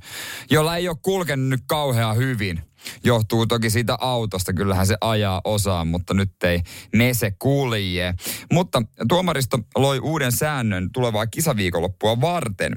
jolla 0.50 0.76
ei 0.76 0.88
ole 0.88 0.96
kulkenut 1.02 1.48
nyt 1.48 1.62
kauhean 1.66 2.16
hyvin. 2.16 2.60
Johtuu 3.04 3.46
toki 3.46 3.70
siitä 3.70 3.96
autosta, 4.00 4.52
kyllähän 4.52 4.86
se 4.86 4.96
ajaa 5.00 5.40
osaa, 5.44 5.84
mutta 5.84 6.14
nyt 6.14 6.44
ei 6.44 6.60
ne 6.94 7.14
se 7.14 7.30
kulje. 7.38 8.14
Mutta 8.52 8.82
tuomaristo 9.08 9.58
loi 9.76 9.98
uuden 9.98 10.32
säännön 10.32 10.92
tulevaa 10.92 11.26
kisaviikonloppua 11.26 12.20
varten. 12.20 12.72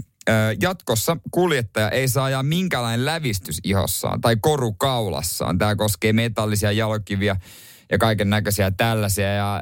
Jatkossa 0.62 1.18
kuljettaja 1.32 1.90
ei 1.90 2.08
saa 2.08 2.26
ajaa 2.26 2.44
minkälainen 2.44 3.06
lävistys 3.06 3.60
ihossaan 3.64 4.22
tai 4.22 4.36
koru 4.42 4.74
kaulassaan. 4.74 5.58
Tämä 5.58 5.76
koskee 5.76 6.14
metallisia 6.14 6.72
jalokiviä 6.72 7.36
ja 7.92 7.98
kaiken 7.98 8.30
näköisiä 8.30 8.72
tällaisia. 8.72 9.28
Ja 9.28 9.62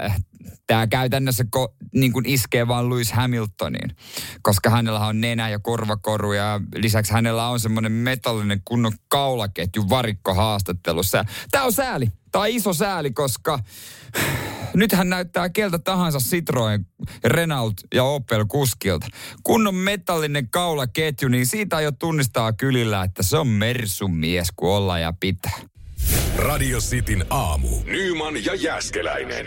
Tämä 0.68 0.88
käytännössä 0.88 1.46
ko, 1.50 1.76
niin 1.94 2.14
kuin 2.14 2.26
iskee 2.26 2.68
vaan 2.68 2.90
Lewis 2.90 3.12
Hamiltoniin, 3.12 3.96
koska 4.42 4.70
hänellä 4.70 5.00
on 5.00 5.22
nenä 5.22 5.50
ja 5.50 5.60
korvakoru 5.60 6.34
ja 6.34 6.62
lisäksi 6.76 7.14
hänellä 7.14 7.48
on 7.48 7.60
semmoinen 7.60 7.92
metallinen 7.92 8.62
kunnon 8.66 8.92
kaulaketju 9.08 9.90
varikko 9.90 10.34
haastattelussa. 10.34 11.26
Tämä 11.52 11.64
on 11.64 11.74
sääli. 11.74 12.12
Tämä 12.32 12.42
on 12.42 12.50
iso 12.50 12.74
sääli, 12.74 13.12
koska 13.12 13.60
nyt 14.74 14.92
hän 14.92 15.10
näyttää 15.10 15.50
keltä 15.50 15.80
tahansa 15.80 16.20
Citroen, 16.20 16.86
Renault 17.24 17.74
ja 17.94 18.04
Opel 18.04 18.46
kuskilta. 18.46 19.08
Kunnon 19.44 19.76
metallinen 19.76 20.50
kaulaketju, 20.50 21.30
niin 21.30 21.46
siitä 21.46 21.82
jo 21.82 21.92
tunnistaa 21.92 22.54
kylillä, 22.54 23.04
että 23.04 23.24
se 23.24 23.38
on 23.38 23.48
Mersun 23.48 24.12
mies, 24.12 24.48
kun 24.56 24.70
olla 24.70 25.00
ja 25.00 25.14
pitää. 25.20 25.60
Radio 26.38 26.80
Cityn 26.80 27.26
aamu. 27.30 27.68
Nyman 27.86 28.46
ja 28.46 28.56
Jäskeläinen. 28.56 29.46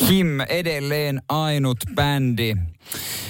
Him 0.00 0.40
edelleen 0.40 1.20
ainut 1.28 1.84
bändi, 1.94 2.56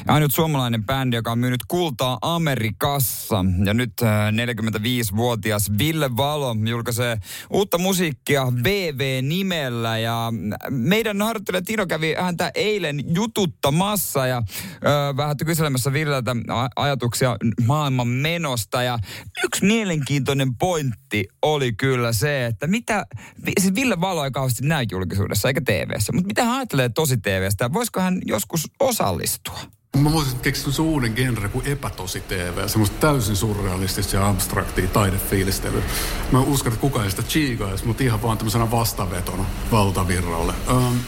ainut 0.06 0.34
suomalainen 0.34 0.84
bändi, 0.84 1.16
joka 1.16 1.32
on 1.32 1.38
myynyt 1.38 1.60
kultaa 1.68 2.18
Amerikassa. 2.22 3.44
Ja 3.64 3.74
nyt 3.74 3.92
äh, 4.02 4.32
45-vuotias 4.32 5.70
Ville 5.78 6.16
Valo 6.16 6.56
julkaisee 6.68 7.16
uutta 7.50 7.78
musiikkia 7.78 8.46
VV-nimellä. 8.64 9.98
Ja 9.98 10.32
meidän 10.70 11.22
harjoittelija 11.22 11.62
Tino 11.62 11.86
kävi 11.86 12.14
häntä 12.14 12.50
eilen 12.54 13.14
jututtamassa 13.14 14.26
ja 14.26 14.36
äh, 14.36 15.16
vähän 15.16 15.36
kyselemässä 15.46 15.92
Villeltä 15.92 16.36
ajatuksia 16.76 17.36
maailman 17.66 18.08
menosta. 18.08 18.82
Ja 18.82 18.98
yksi 19.44 19.64
mielenkiintoinen 19.64 20.56
pointti 20.56 21.24
oli 21.42 21.72
kyllä 21.72 22.12
se, 22.12 22.46
että 22.46 22.66
mitä, 22.66 23.06
siis 23.60 23.74
Ville 23.74 24.00
Valo 24.00 24.24
ei 24.24 24.30
kauheasti 24.30 24.66
näy 24.66 24.86
julkisuudessa 24.90 25.48
eikä 25.48 25.60
TVssä, 25.60 26.12
mutta 26.12 26.26
mitä 26.26 26.44
hän 26.44 26.56
ajattelee 26.56 26.88
tosi 26.88 27.16
TVstä 27.16 27.72
voisiko 27.72 28.00
hän 28.00 28.18
joskus 28.26 28.70
osallistua? 28.80 29.45
Mä 29.96 30.12
voisin 30.12 30.40
keksiä 30.40 30.84
uuden 30.84 31.12
genre 31.12 31.48
kuin 31.48 31.66
epätosi 31.66 32.20
TV, 32.20 32.68
semmoista 32.68 32.96
täysin 33.00 33.36
surrealistista 33.36 34.16
ja 34.16 34.28
abstraktia 34.28 34.88
taidefiilistelyä. 34.88 35.82
Mä 36.32 36.40
uskon, 36.40 36.72
että 36.72 36.80
kukaan 36.80 37.04
ei 37.04 37.10
sitä 37.10 37.22
chiigaisi, 37.22 37.86
mutta 37.86 38.02
ihan 38.02 38.22
vaan 38.22 38.38
tämmöisenä 38.38 38.70
vastavetona 38.70 39.44
valtavirralle. 39.72 40.54
Um, 40.70 40.98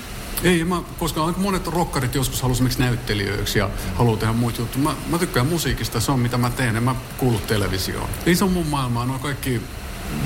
ei, 0.44 0.64
mä, 0.64 0.82
koska 0.98 1.24
aika 1.24 1.40
monet 1.40 1.66
rokkarit 1.66 2.14
joskus 2.14 2.42
haluaa 2.42 2.54
esimerkiksi 2.54 2.80
näyttelijöiksi 2.80 3.58
ja 3.58 3.70
haluaa 3.94 4.16
tehdä 4.16 4.32
muita 4.32 4.60
juttuja. 4.60 4.84
Mä, 4.84 4.94
mä 5.10 5.18
tykkään 5.18 5.46
musiikista, 5.46 6.00
se 6.00 6.12
on 6.12 6.20
mitä 6.20 6.38
mä 6.38 6.50
teen, 6.50 6.76
en 6.76 6.82
mä 6.82 6.94
kuulu 7.18 7.38
televisioon. 7.38 8.08
Ei 8.26 8.34
se 8.34 8.44
on 8.44 8.52
mun 8.52 8.66
maailmaa, 8.66 9.06
ne 9.06 9.12
on 9.12 9.20
kaikki 9.20 9.62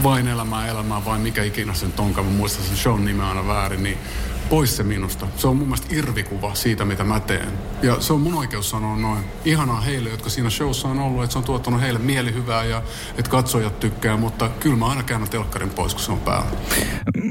vain 0.03 0.29
elämää, 0.29 0.67
elämää, 0.67 1.05
vai 1.05 1.19
mikä 1.19 1.43
ikinä 1.43 1.75
sen 1.75 1.93
onkaan. 1.99 2.27
Mä 2.27 2.33
muistan 2.33 2.65
sen 2.65 2.77
shown 2.77 3.05
nimen 3.05 3.27
aina 3.27 3.47
väärin, 3.47 3.83
niin 3.83 3.99
pois 4.49 4.77
se 4.77 4.83
minusta. 4.83 5.27
Se 5.37 5.49
on 5.49 5.57
mun 5.57 5.67
mielestä 5.69 5.95
irvikuva 5.95 6.55
siitä, 6.55 6.85
mitä 6.85 7.05
mä 7.05 7.21
teen. 7.21 7.49
Ja 7.83 8.01
se 8.01 8.13
on 8.13 8.21
mun 8.21 8.35
oikeus 8.35 8.71
sanoa 8.71 8.97
noin. 8.97 9.25
Ihanaa 9.45 9.81
heille, 9.81 10.11
jotka 10.11 10.31
siinä 10.31 10.51
showssa 10.51 10.89
on 10.89 10.99
ollut, 10.99 11.23
että 11.23 11.33
se 11.33 11.39
on 11.39 11.45
tuottanut 11.45 11.81
heille 11.81 11.99
mielihyvää 11.99 12.65
ja 12.65 12.83
että 13.19 13.31
katsojat 13.31 13.81
tykkää, 13.81 14.17
mutta 14.17 14.49
kyllä 14.49 14.77
mä 14.77 14.87
aina 14.87 15.03
käännän 15.03 15.31
telkkarin 15.31 15.71
pois, 15.71 15.95
kun 15.95 16.03
se 16.03 16.13
on 16.13 16.21
päällä. 16.21 16.51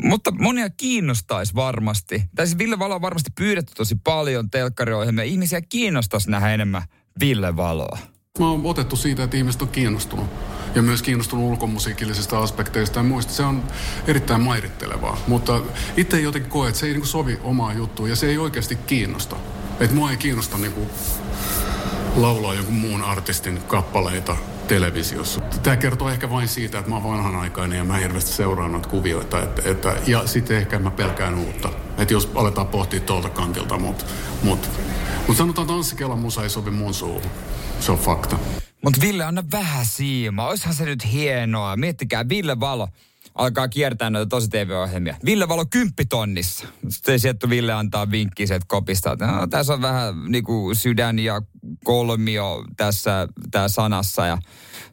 Mutta 0.04 0.32
monia 0.32 0.70
kiinnostaisi 0.70 1.56
varmasti. 1.56 2.24
Tai 2.36 2.48
siis 2.48 2.58
Ville 2.58 2.80
Valo 2.80 2.96
on 2.96 3.02
varmasti 3.02 3.30
pyydetty 3.38 3.74
tosi 3.76 3.96
paljon 4.04 4.50
telkkariohjelmia. 4.50 5.24
Ihmisiä 5.24 5.62
kiinnostaisi 5.62 6.32
nähdä 6.32 6.54
enemmän 6.54 6.84
Ville 7.20 7.56
Valoa. 7.56 7.98
Mä 8.40 8.50
oon 8.50 8.62
otettu 8.64 8.96
siitä, 8.96 9.24
että 9.24 9.38
ihmiset 9.38 9.62
on 9.62 9.68
kiinnostunut. 9.68 10.28
Ja 10.76 10.82
myös 10.82 11.02
kiinnostunut 11.02 11.46
ulkomusiikillisista 11.46 12.40
aspekteista 12.40 13.00
ja 13.00 13.04
muista. 13.04 13.34
Se 13.34 13.44
on 13.44 13.64
erittäin 14.08 14.42
mairittelevaa. 14.42 15.18
Mutta 15.28 15.62
itse 15.98 16.20
jotenkin 16.20 16.52
koe, 16.52 16.68
että 16.68 16.80
se 16.80 16.86
ei 16.86 16.92
niinku 16.92 17.08
sovi 17.08 17.40
omaa 17.44 17.74
juttuun 17.74 18.10
ja 18.10 18.16
se 18.16 18.28
ei 18.28 18.38
oikeasti 18.38 18.76
kiinnosta. 18.76 19.36
Että 19.80 19.96
mua 19.96 20.12
ei 20.12 20.18
kiinnosta 20.18 20.58
niinku 20.58 20.88
laulaa 22.16 22.54
jonkun 22.54 22.76
muun 22.76 23.02
artistin 23.02 23.60
kappaleita 23.68 24.38
televisiossa. 24.68 25.42
Tämä 25.64 25.78
kertoo 25.78 26.10
ehkä 26.10 26.30
vain 26.30 26.48
siitä, 26.48 26.80
että 26.80 26.90
mä 26.90 26.96
oon 26.96 27.04
vanhanaikainen 27.04 27.78
ja 27.78 27.84
mä 27.84 27.98
hirveästi 27.98 28.32
seuraan 28.32 28.72
noita 28.72 28.90
kuvioita. 28.90 29.44
Että, 29.44 29.62
että, 29.66 29.96
ja 30.08 30.28
sitten 30.28 30.58
ehkä 30.58 30.80
mä 30.80 30.92
pelkään 30.92 31.36
uutta. 31.36 31.70
Että 31.98 32.14
jos 32.14 32.32
aletaan 32.36 32.68
pohtia 32.68 33.00
tuolta 33.00 33.30
kantilta, 33.30 33.78
mutta 33.78 34.06
mut, 34.44 34.70
mut 35.28 35.38
sanotaan, 35.38 35.66
että 35.66 35.74
Anssi 35.74 35.96
Kelan 35.96 36.20
musa 36.20 36.44
ei 36.44 36.50
sovi 36.50 36.72
mun 36.72 36.94
suuhun. 36.94 37.32
Se 37.80 37.92
on 37.92 37.98
fakta. 37.98 38.40
Mutta 38.84 39.02
Ville, 39.02 39.24
anna 39.24 39.44
vähän 39.52 39.86
siimaa. 39.86 40.48
Oishan 40.48 40.74
se 40.74 40.86
nyt 40.86 41.12
hienoa. 41.12 41.78
Miettikää, 41.78 42.30
Ville 42.30 42.60
Valo 42.60 42.88
alkaa 43.36 43.67
kiertää 43.67 44.10
noita 44.10 44.30
tosi 44.30 44.50
TV-ohjelmia. 44.50 45.15
Ville 45.26 45.48
Valo 45.48 45.65
kymppitonnissa. 45.65 46.67
Sitten 46.89 47.20
sieltä 47.20 47.50
Ville 47.50 47.74
antaa 47.74 48.12
vinkkiä 48.12 48.48
sieltä 48.48 48.65
kopista, 48.67 49.15
no, 49.15 49.48
tässä 49.48 49.74
on 49.74 49.82
vähän 49.82 50.32
niinku 50.32 50.72
sydän 50.76 51.20
ja 51.20 51.41
kolmio 51.84 52.65
tässä 52.78 53.28
tää 53.52 53.67
sanassa. 53.67 54.26
Ja 54.26 54.38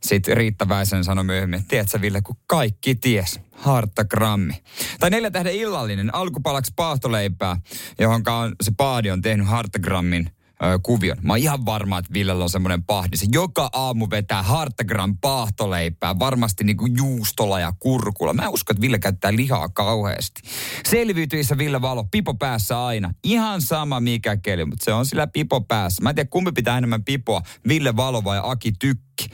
sitten 0.02 0.36
Riitta 0.36 0.68
Väisen 0.68 1.04
sanoi 1.04 1.24
myöhemmin, 1.24 1.58
että 1.58 1.68
tiedätkö 1.68 2.00
Ville, 2.00 2.20
kun 2.22 2.36
kaikki 2.46 2.94
ties. 2.94 3.40
Hartta 3.52 4.04
grammi. 4.04 4.54
Tai 5.00 5.10
neljä 5.10 5.30
tähden 5.30 5.54
illallinen, 5.54 6.14
alkupalaksi 6.14 6.72
paahtoleipää, 6.76 7.56
johon 7.98 8.22
on, 8.28 8.54
se 8.62 8.72
paadi 8.76 9.10
on 9.10 9.22
tehnyt 9.22 9.46
hartagrammin 9.46 10.30
ö, 10.30 10.37
kuvion. 10.82 11.16
Mä 11.22 11.32
oon 11.32 11.38
ihan 11.38 11.66
varma, 11.66 11.98
että 11.98 12.12
Villellä 12.14 12.44
on 12.44 12.50
semmoinen 12.50 12.84
pahdi. 12.84 13.16
Se 13.16 13.26
joka 13.32 13.70
aamu 13.72 14.06
vetää 14.10 14.42
hartagram 14.42 15.18
paahtoleipää, 15.20 16.18
varmasti 16.18 16.64
niinku 16.64 16.86
juustolla 16.86 17.60
ja 17.60 17.72
kurkulla. 17.78 18.32
Mä 18.32 18.48
uskon, 18.48 18.74
että 18.74 18.80
Ville 18.80 18.98
käyttää 18.98 19.36
lihaa 19.36 19.68
kauheasti. 19.68 20.42
Selviytyissä 20.88 21.58
Ville 21.58 21.82
Valo, 21.82 22.04
pipo 22.10 22.34
päässä 22.34 22.84
aina. 22.84 23.14
Ihan 23.24 23.62
sama 23.62 24.00
mikä 24.00 24.36
keli, 24.36 24.64
mutta 24.64 24.84
se 24.84 24.92
on 24.92 25.06
sillä 25.06 25.26
pipo 25.26 25.60
päässä. 25.60 26.02
Mä 26.02 26.10
en 26.10 26.14
tiedä, 26.14 26.28
kumpi 26.30 26.52
pitää 26.52 26.78
enemmän 26.78 27.04
pipoa, 27.04 27.42
Ville 27.68 27.96
Valo 27.96 28.24
vai 28.24 28.40
Aki 28.42 28.72
Tykki. 28.78 29.28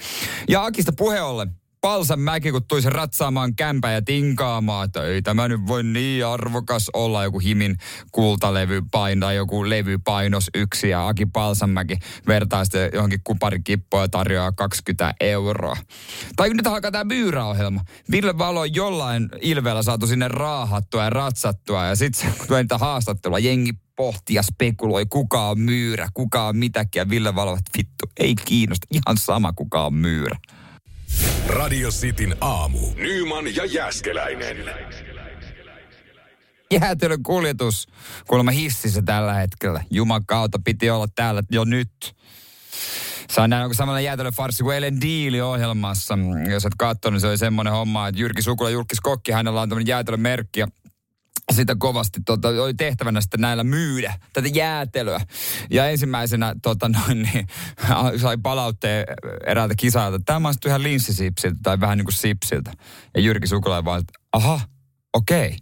Ja 0.48 0.64
Akista 0.64 0.92
puhe 0.96 1.22
ollen, 1.22 1.50
Palsan 1.84 2.20
mäki, 2.20 2.52
kun 2.52 2.64
tuli 2.64 2.82
se 2.82 2.90
ratsaamaan 2.90 3.56
kämpä 3.56 3.90
ja 3.90 4.02
tinkaamaan, 4.02 4.84
että 4.84 5.04
ei 5.04 5.22
tämä 5.22 5.48
nyt 5.48 5.60
voi 5.66 5.82
niin 5.82 6.26
arvokas 6.26 6.90
olla, 6.92 7.24
joku 7.24 7.38
himin 7.38 7.76
kultalevy 8.12 8.82
paino, 8.90 9.30
joku 9.30 9.70
levypainos 9.70 10.50
yksi 10.54 10.88
ja 10.88 11.08
Aki 11.08 11.26
Palsanmäki 11.26 11.96
vertaa 12.26 12.64
sitten 12.64 12.90
johonkin 12.94 13.20
kuparikippoon 13.24 14.02
ja 14.02 14.08
tarjoaa 14.08 14.52
20 14.52 15.14
euroa. 15.20 15.76
Tai 16.36 16.54
nyt 16.54 16.66
alkaa 16.66 16.90
tämä 16.90 17.04
myyräohjelma. 17.04 17.80
Ville 18.10 18.38
Valo 18.38 18.64
jollain 18.64 19.28
ilveellä 19.40 19.82
saatu 19.82 20.06
sinne 20.06 20.28
raahattua 20.28 21.04
ja 21.04 21.10
ratsattua 21.10 21.84
ja 21.84 21.96
sitten 21.96 22.32
kun 22.38 22.46
tulee 22.46 22.62
niitä 22.62 22.78
haastattelua, 22.78 23.38
jengi 23.38 23.72
pohti 23.96 24.34
ja 24.34 24.42
spekuloi, 24.42 25.06
kuka 25.06 25.48
on 25.48 25.60
myyrä, 25.60 26.08
kuka 26.14 26.46
on 26.46 26.56
mitäkin 26.56 27.00
ja 27.00 27.08
Ville 27.08 27.34
Valo, 27.34 27.58
vittu, 27.78 28.06
ei 28.16 28.34
kiinnosta, 28.34 28.86
ihan 28.90 29.16
sama 29.16 29.52
kuka 29.52 29.86
on 29.86 29.94
myyrä. 29.94 30.36
Radio 31.48 31.90
Cityn 31.90 32.36
aamu. 32.40 32.78
Nyman 32.96 33.56
ja 33.56 33.64
Jäskeläinen. 33.64 34.56
jäätelön 36.80 37.22
kuljetus 37.22 37.88
kuulemma 38.26 38.50
hississä 38.50 39.02
tällä 39.02 39.34
hetkellä. 39.34 39.84
Jumakauta 39.90 40.58
piti 40.64 40.90
olla 40.90 41.06
täällä 41.14 41.42
jo 41.50 41.64
nyt. 41.64 42.16
Sain 43.30 43.50
näin 43.50 43.62
onko 43.64 43.74
samalla 43.74 44.00
jäätelöfarssi 44.00 44.62
kuin 44.62 44.74
eilen 44.74 45.00
Diili-ohjelmassa. 45.00 46.18
Jos 46.50 46.66
et 46.66 46.72
katsonut, 46.78 47.12
niin 47.12 47.20
se 47.20 47.26
oli 47.26 47.38
semmoinen 47.38 47.72
homma, 47.72 48.08
että 48.08 48.20
Jyrki 48.20 48.42
Sukula, 48.42 48.70
Jyrkis 48.70 49.00
Kokki, 49.00 49.32
hänellä 49.32 49.60
on 49.60 49.68
tämmöinen 49.68 49.90
jäätelömerkki 49.90 50.60
ja 50.60 50.68
sitä 51.52 51.74
kovasti 51.78 52.20
tota, 52.26 52.48
oli 52.48 52.74
tehtävänä 52.74 53.20
sitten 53.20 53.40
näillä 53.40 53.64
myydä 53.64 54.14
tätä 54.32 54.48
jäätelöä. 54.48 55.20
Ja 55.70 55.88
ensimmäisenä 55.88 56.54
tota, 56.62 56.88
noin, 56.88 57.22
niin, 57.22 57.46
sai 58.22 58.36
palautteen 58.42 59.06
eräältä 59.46 59.74
kisaajalta, 59.74 60.16
että 60.16 60.26
tämä 60.26 60.40
maistuu 60.40 60.68
ihan 60.68 60.82
linssisipsiltä 60.82 61.58
tai 61.62 61.80
vähän 61.80 61.98
niin 61.98 62.06
kuin 62.06 62.14
sipsiltä. 62.14 62.72
Ja 63.14 63.20
Jyrki 63.20 63.46
Sukula 63.46 63.84
vaan, 63.84 64.00
että 64.00 64.12
aha, 64.32 64.60
okei. 65.12 65.46
Okay. 65.46 65.58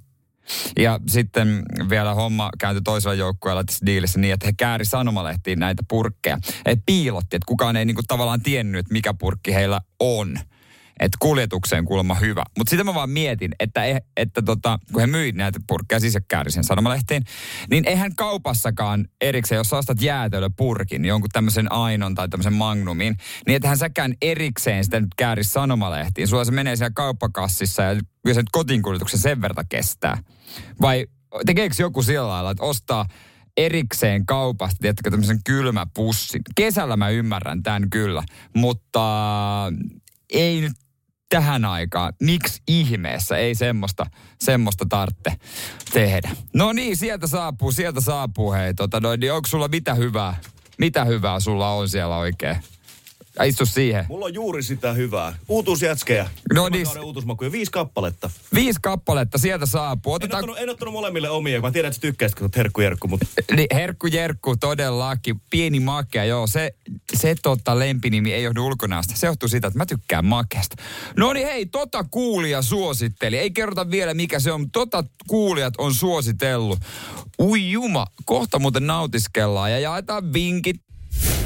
Ja 0.79 1.01
sitten 1.09 1.63
vielä 1.89 2.15
homma 2.15 2.51
kääntyi 2.59 2.83
toisella 2.83 3.15
joukkueella 3.15 3.65
tässä 3.65 3.87
diilissä 3.87 4.21
niin, 4.21 4.35
että 4.35 4.47
he 4.47 4.53
kääri 4.57 4.85
sanomalehtiin 4.85 5.59
näitä 5.59 5.83
purkkeja. 5.89 6.39
He 6.67 6.77
piilotti, 6.87 7.37
että 7.37 7.47
kukaan 7.47 7.77
ei 7.77 7.85
niinku 7.85 8.03
tavallaan 8.09 8.43
tiennyt, 8.43 8.91
mikä 8.91 9.15
purkki 9.15 9.55
heillä 9.55 9.81
on. 10.01 10.39
Että 11.01 11.17
kuljetukseen 11.21 11.85
kuulemma 11.85 12.15
hyvä. 12.15 12.45
Mutta 12.59 12.71
sitten 12.71 12.87
mä 12.87 12.95
vaan 12.95 13.11
mietin, 13.11 13.51
että, 13.61 13.85
e- 13.85 14.05
että 14.17 14.43
tota, 14.43 14.79
kun 14.93 15.01
he 15.01 15.07
myi 15.07 15.33
näitä 15.33 15.61
purkkeja 15.67 16.01
siis 16.01 16.19
kääri 16.29 16.51
sen 16.51 16.65
sanomalehtiin, 16.65 17.23
niin 17.71 17.89
eihän 17.89 18.15
kaupassakaan 18.17 19.07
erikseen, 19.21 19.57
jos 19.57 19.69
sä 19.69 19.77
ostat 19.77 20.03
jäätelöpurkin, 20.03 21.05
jonkun 21.05 21.31
tämmöisen 21.33 21.73
ainon 21.73 22.15
tai 22.15 22.29
tämmöisen 22.29 22.53
magnumin, 22.53 23.17
niin 23.47 23.57
ethän 23.57 23.79
säkään 23.79 24.15
erikseen 24.23 24.85
sitä 24.85 25.01
nyt 25.01 25.15
kääri 25.17 25.45
sanomalehtiin. 25.45 26.29
Sulla 26.29 26.45
se 26.45 26.53
menee 26.53 26.77
siellä 26.77 26.93
kauppakassissa 26.95 27.83
ja 27.83 27.95
kyllä 27.95 28.35
se 28.35 28.41
nyt 28.41 28.51
kotiinkuljetuksen 28.53 29.21
sen 29.21 29.41
verta 29.41 29.65
kestää. 29.69 30.19
Vai 30.81 31.07
tekeekö 31.47 31.75
joku 31.79 32.03
sillä 32.03 32.29
lailla, 32.29 32.51
että 32.51 32.65
ostaa 32.65 33.07
erikseen 33.57 34.27
kaupasta, 34.27 34.79
tiedätkö, 34.81 35.11
tämmöisen 35.11 35.41
kylmäpussin. 35.45 36.43
Kesällä 36.57 36.97
mä 36.97 37.09
ymmärrän 37.09 37.63
tämän 37.63 37.91
kyllä, 37.91 38.23
mutta 38.57 39.03
ei 40.33 40.61
nyt 40.61 40.73
tähän 41.29 41.65
aikaan, 41.65 42.13
miksi 42.21 42.63
ihmeessä 42.69 43.37
ei 43.37 43.55
semmoista, 43.55 44.07
semmoista 44.41 44.87
tarvitse 44.89 45.33
tehdä. 45.93 46.31
No 46.55 46.73
niin, 46.73 46.97
sieltä 46.97 47.27
saapuu, 47.27 47.73
sieltä 47.73 48.01
saapuu 48.01 48.53
hei. 48.53 48.75
Tota, 48.75 49.01
noin, 49.01 49.21
niin 49.21 49.33
onko 49.33 49.49
sulla 49.49 49.69
mitä 49.69 49.95
hyvää? 49.95 50.37
Mitä 50.79 51.05
hyvää 51.05 51.41
sulla 51.41 51.71
on 51.71 51.89
siellä 51.89 52.17
oikein? 52.17 52.57
Ja 53.39 53.45
istu 53.45 53.67
siihen. 53.67 54.05
Mulla 54.09 54.25
on 54.25 54.35
juuri 54.35 54.63
sitä 54.63 54.93
hyvää. 54.93 55.37
Uutuusjätskejä. 55.49 56.31
No 56.55 56.69
niin. 56.69 56.87
Uutuusmakuja. 57.03 57.53
Viisi 57.53 57.73
kappaletta. 57.73 58.31
Viisi 58.55 58.79
kappaletta 58.83 59.39
sieltä 59.39 59.67
saapuu. 59.67 60.13
En 60.13 60.17
Otetaan, 60.17 60.41
ottanut, 60.45 60.59
en 60.59 60.71
ottanut 60.71 60.95
molemmille 60.95 61.31
omia. 61.31 61.61
Mä 61.61 61.71
tiedän, 61.71 61.89
että 61.89 61.97
sä 61.97 62.01
tykkäisit, 62.01 62.39
kun 62.39 62.45
oot 62.45 62.57
herkku 62.57 62.81
jerkku, 62.81 63.09
mutta 63.09 63.27
niin, 63.57 63.67
herkku 63.75 64.07
Jerkku 64.07 64.57
todellakin. 64.57 65.41
Pieni 65.51 65.81
makea, 65.81 66.25
joo. 66.25 66.47
Se, 66.47 66.75
se 67.15 67.35
tota 67.43 67.79
lempinimi 67.79 68.33
ei 68.33 68.43
johdu 68.43 68.67
ulkonäöstä. 68.67 69.17
Se 69.17 69.27
johtuu 69.27 69.49
siitä, 69.49 69.67
että 69.67 69.79
mä 69.79 69.87
tykkään 69.87 70.25
makeasta. 70.25 70.77
No 71.17 71.33
niin 71.33 71.47
hei, 71.47 71.67
tota 71.67 72.05
kuulija 72.11 72.63
suositteli. 72.63 73.39
Ei 73.39 73.51
kerrota 73.51 73.91
vielä 73.91 74.15
mikä 74.15 74.41
se 74.41 74.53
on, 74.53 74.71
tota 74.71 75.05
kuulijat 75.27 75.75
on 75.79 75.95
suositellut. 75.95 76.79
Ui 77.39 77.71
juma, 77.71 78.07
kohta 78.25 78.59
muuten 78.59 78.87
nautiskellaan 78.87 79.73
ja 79.73 79.79
jaetaan 79.79 80.33
vinkit. 80.33 80.77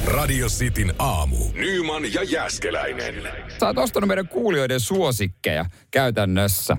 Radio 0.07 0.47
Cityn 0.47 0.93
aamu. 0.99 1.37
Nyman 1.53 2.13
ja 2.13 2.23
Jäskeläinen. 2.23 3.13
Sä 3.59 3.67
oot 3.67 3.77
ostanut 3.77 4.07
meidän 4.07 4.27
kuulijoiden 4.27 4.79
suosikkeja 4.79 5.65
käytännössä. 5.91 6.77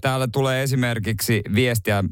Täällä 0.00 0.28
tulee 0.32 0.62
esimerkiksi 0.62 1.42
viestiä, 1.54 2.04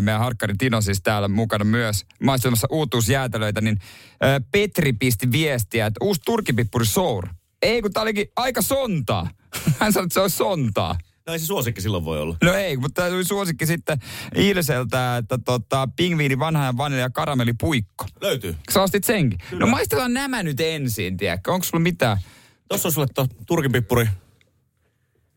meidän 0.00 0.20
harkkari 0.20 0.54
Tino 0.58 0.80
siis 0.80 1.02
täällä 1.02 1.28
mukana 1.28 1.64
myös 1.64 2.04
maistumassa 2.22 2.66
uutuusjäätelöitä, 2.70 3.60
niin 3.60 3.78
Petri 4.52 4.92
pisti 4.92 5.32
viestiä, 5.32 5.86
että 5.86 6.04
uusi 6.04 6.20
turkipippuri 6.24 6.86
sour. 6.86 7.28
Ei, 7.62 7.82
kun 7.82 7.92
tää 7.92 8.02
olikin 8.02 8.26
aika 8.36 8.62
sontaa. 8.62 9.30
Hän 9.80 9.92
sanoi, 9.92 10.04
että 10.04 10.14
se 10.14 10.20
on 10.20 10.30
sontaa. 10.30 10.98
Näin 11.26 11.40
se 11.40 11.46
suosikki 11.46 11.80
silloin 11.80 12.04
voi 12.04 12.20
olla. 12.20 12.36
No 12.42 12.52
ei, 12.52 12.76
mutta 12.76 12.94
tämä 13.02 13.10
tuli 13.10 13.24
suosikki 13.24 13.66
sitten 13.66 13.98
Ilseltä, 14.34 15.16
että 15.16 15.38
tota, 15.44 15.88
pingviini 15.96 16.38
vanha 16.38 16.64
ja 16.64 16.76
vanilja 16.76 17.10
karamellipuikko. 17.10 18.06
Löytyy. 18.20 18.56
Sä 18.72 18.82
ostit 18.82 19.04
senkin? 19.04 19.38
No 19.52 19.66
maistellaan 19.66 20.14
nämä 20.14 20.42
nyt 20.42 20.60
ensin, 20.60 21.16
tiedätkö? 21.16 21.52
Onko 21.52 21.64
sulla 21.64 21.82
mitään? 21.82 22.18
Tossa 22.68 22.88
on 22.88 22.92
sulle 22.92 23.06
to, 23.14 23.26
Turkin 23.46 23.72
pippuri. 23.72 24.06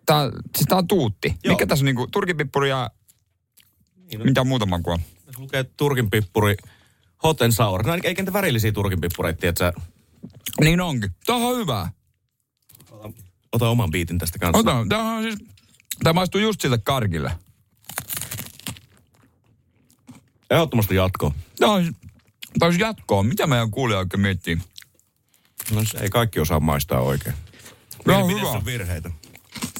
Tää, 0.05 0.17
on- 0.21 0.31
siis 0.57 0.67
tää 0.67 0.77
on 0.77 0.87
tuutti. 0.87 1.35
Joo. 1.43 1.53
Mikä 1.53 1.65
tässä 1.65 1.83
on 1.83 1.85
niinku 1.85 2.07
turkipippuri 2.11 2.69
ja 2.69 2.89
Niin 3.95 4.21
on. 4.21 4.27
mitä 4.27 4.43
muuta 4.43 4.65
makua? 4.65 4.99
Tässä 5.25 5.41
lukee 5.41 5.63
Turkin 5.63 6.09
pippuri. 6.09 6.55
Hot 7.23 7.41
and 7.41 7.51
sour. 7.51 7.85
No 7.85 7.93
eikä 7.93 8.21
niitä 8.21 8.33
värillisiä 8.33 8.71
Turkin 8.71 9.01
pippureita, 9.01 9.39
tiedätkö? 9.39 9.73
Niin 10.61 10.81
onkin. 10.81 11.09
Tää 11.25 11.35
on 11.35 11.57
hyvä. 11.57 11.89
Ota 13.51 13.69
oman 13.69 13.91
biitin 13.91 14.17
tästä 14.17 14.39
kanssa. 14.39 14.59
Ota, 14.59 14.85
tää 14.89 14.99
on 15.03 15.23
siis, 15.23 15.35
tää 16.03 16.13
maistuu 16.13 16.41
just 16.41 16.61
sille 16.61 16.77
karkille. 16.77 17.31
Ehdottomasti 20.49 20.95
jatko. 20.95 21.33
On, 21.61 21.83
siis- 21.83 21.95
tää 22.59 22.67
on 22.67 22.73
siis 22.73 22.81
jatkoa. 22.81 23.23
Mitä 23.23 23.47
meidän 23.47 23.71
kuulija 23.71 23.99
oikein 23.99 24.21
miettii? 24.21 24.57
No 25.71 25.85
se 25.85 25.97
ei 25.97 26.09
kaikki 26.09 26.39
osaa 26.39 26.59
maistaa 26.59 26.99
oikein. 26.99 27.35
On 27.35 28.01
Mielipiteessä 28.05 28.47
hyvä. 28.49 28.57
on 28.57 28.65
virheitä. 28.65 29.11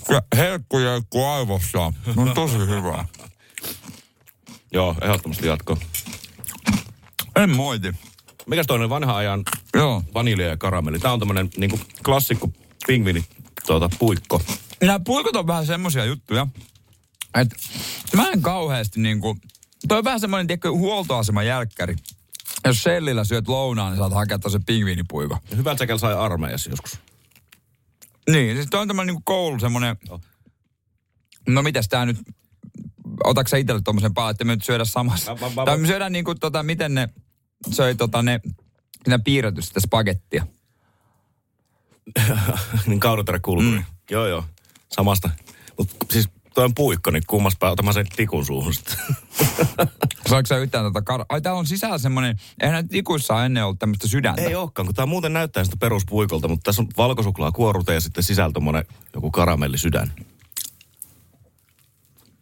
Ja 0.10 0.22
herkku 0.36 0.80
jerkku 0.80 1.26
aivossa. 1.26 1.80
On 2.18 2.32
tosi 2.36 2.58
hyvä. 2.58 3.06
Joo, 4.74 4.96
ehdottomasti 5.02 5.48
jatko. 5.48 5.78
En 7.36 7.50
moiti. 7.56 7.92
Mikäs 8.46 8.68
toinen 8.68 8.90
vanha 8.90 9.16
ajan 9.18 9.44
Joo. 9.74 10.04
vanilja 10.14 10.48
ja 10.48 10.58
karamelli? 10.58 11.00
Tää 11.00 11.14
on 11.14 11.20
tämmönen 11.20 11.50
niinku 11.58 11.80
klassikko 12.06 12.50
pingviini 12.88 13.26
tuota, 13.68 13.90
puikko. 14.00 14.42
Nämä 14.86 15.00
puikot 15.00 15.36
on 15.36 15.48
vähän 15.48 15.66
semmosia 15.66 16.06
juttuja, 16.06 16.48
että 17.36 17.56
mä 18.16 18.30
en 18.30 18.42
kauheasti 18.42 19.00
niinku, 19.00 19.38
toi 19.88 19.98
on 19.98 20.04
vähän 20.04 20.20
semmoinen, 20.20 20.48
tiedätkö, 20.48 20.72
huoltoaseman 20.72 21.48
jälkkäri. 21.48 21.96
Jos 22.66 22.84
sellillä 22.84 23.24
syöt 23.24 23.48
lounaan, 23.48 23.92
niin 23.92 23.98
saat 23.98 24.14
hakea 24.14 24.40
tosi 24.40 24.60
pingviinipuiko. 24.66 25.38
Hyvät 25.56 25.78
säkel 25.78 25.98
sai 25.98 26.14
armeijassa 26.14 26.70
joskus. 26.70 27.00
Niin, 28.30 28.56
siis 28.56 28.68
toi 28.70 28.82
on 28.82 28.88
tämmöinen 28.88 29.14
niinku 29.14 29.22
koulu 29.26 29.60
semmoinen, 29.60 29.98
Joo. 30.08 30.22
no 31.48 31.62
mitäs 31.62 31.88
tää 31.88 32.06
nyt, 32.06 32.18
otatko 33.24 33.48
sä 33.48 33.58
itselle 33.58 33.82
tommosen 33.82 34.14
paa, 34.14 34.30
että 34.30 34.44
me 34.44 34.56
nyt 34.56 34.64
syödä 34.64 34.86
samassa? 34.86 35.34
Mä- 35.34 35.40
mä- 35.40 35.56
mä- 35.56 35.66
tai 35.66 35.78
me 35.78 35.88
syödään 35.88 36.12
niinku 36.12 36.36
tota, 36.36 36.64
miten 36.64 36.94
ne 36.94 37.10
söi 37.72 37.96
tota 37.96 38.22
ne, 38.22 38.40
siinä 39.04 39.20
piirretty 39.20 39.62
sitä 39.62 39.80
spagettia. 39.80 40.48
niin 42.88 43.00
kaudotere 43.00 43.40
kulkuri. 43.40 43.70
Mm. 43.70 43.84
Joo, 44.12 44.28
joo. 44.28 44.44
Samasta. 44.92 45.30
Mut 45.78 45.90
siis 46.12 46.30
toi 46.56 46.66
on 46.66 46.76
puikko, 46.76 47.12
niin 47.12 47.24
kummas 47.28 47.56
pää 47.60 47.72
otamaan 47.72 47.94
sen 47.94 48.08
tikun 48.16 48.46
suuhun 48.46 48.74
sitten. 48.74 48.96
Saatko 50.30 50.48
sä 50.48 50.58
yhtään 50.58 50.86
tota 50.86 51.02
kar... 51.02 51.26
Ai 51.30 51.42
täällä 51.42 51.60
on 51.60 51.66
sisällä 51.66 51.98
semmoinen, 51.98 52.40
eihän 52.60 52.74
näitä 52.74 52.90
tikuissa 52.90 53.46
ennen 53.46 53.66
ollut 53.66 53.80
tämmöistä 53.80 54.08
sydäntä. 54.08 54.42
ei 54.42 54.56
olekaan, 54.56 54.86
kun 54.86 54.96
tää 54.96 55.06
muuten 55.06 55.34
näyttää 55.34 55.64
sitä 55.64 55.78
peruspuikolta, 55.78 56.48
mutta 56.48 56.64
tässä 56.64 56.82
on 56.82 56.88
valkosuklaa 56.98 57.52
kuorute 57.52 57.94
ja 57.94 58.02
sitten 58.02 58.24
sisällä 58.24 58.54
tommonen 58.54 58.86
joku 59.14 59.32
karamellisydän. 59.32 60.14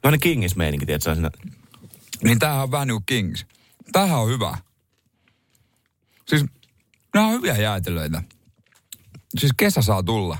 Vähän 0.03 0.19
kingis 0.19 0.55
meininki, 0.55 0.85
tiedätkö 0.85 1.13
siinä. 1.13 1.31
Niin 2.23 2.39
tämähän 2.39 2.63
on 2.63 2.71
vähän 2.71 2.87
niin 2.87 2.95
kuin 2.95 3.05
Kings. 3.05 3.45
Tämähän 3.91 4.19
on 4.19 4.29
hyvä. 4.29 4.57
Siis 6.27 6.45
nämä 7.13 7.27
on 7.27 7.33
hyviä 7.33 7.57
jäätelöitä. 7.57 8.23
Siis 9.39 9.51
kesä 9.57 9.81
saa 9.81 10.03
tulla. 10.03 10.37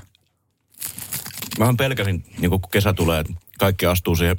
Mähän 1.58 1.76
pelkäsin, 1.76 2.24
niin 2.38 2.50
kun 2.50 2.60
kesä 2.72 2.92
tulee, 2.92 3.20
että 3.20 3.32
kaikki 3.58 3.86
astuu 3.86 4.16
siihen 4.16 4.36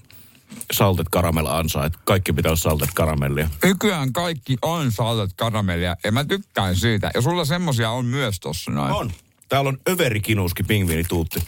saltet 0.71 1.10
karamell 1.10 1.47
ansaan, 1.47 1.88
että 1.88 1.99
kaikki 2.04 2.34
pitää 2.34 2.49
olla 2.49 2.56
saltet 2.56 2.89
karamellia. 2.93 3.49
Nykyään 3.63 4.13
kaikki 4.13 4.58
on 4.62 4.91
saltet 4.91 5.30
karamellia 5.36 5.95
ja 6.04 6.12
mä 6.12 6.25
tykkään 6.25 6.75
siitä. 6.75 7.12
Ja 7.13 7.21
sulla 7.21 7.45
semmosia 7.45 7.91
on 7.91 8.06
myös 8.06 8.39
tossa 8.39 8.71
noin. 8.71 8.93
On. 8.93 9.12
Täällä 9.49 9.67
on 9.67 9.78
överikinuski 9.89 10.63
pingviinituutti. 10.63 11.43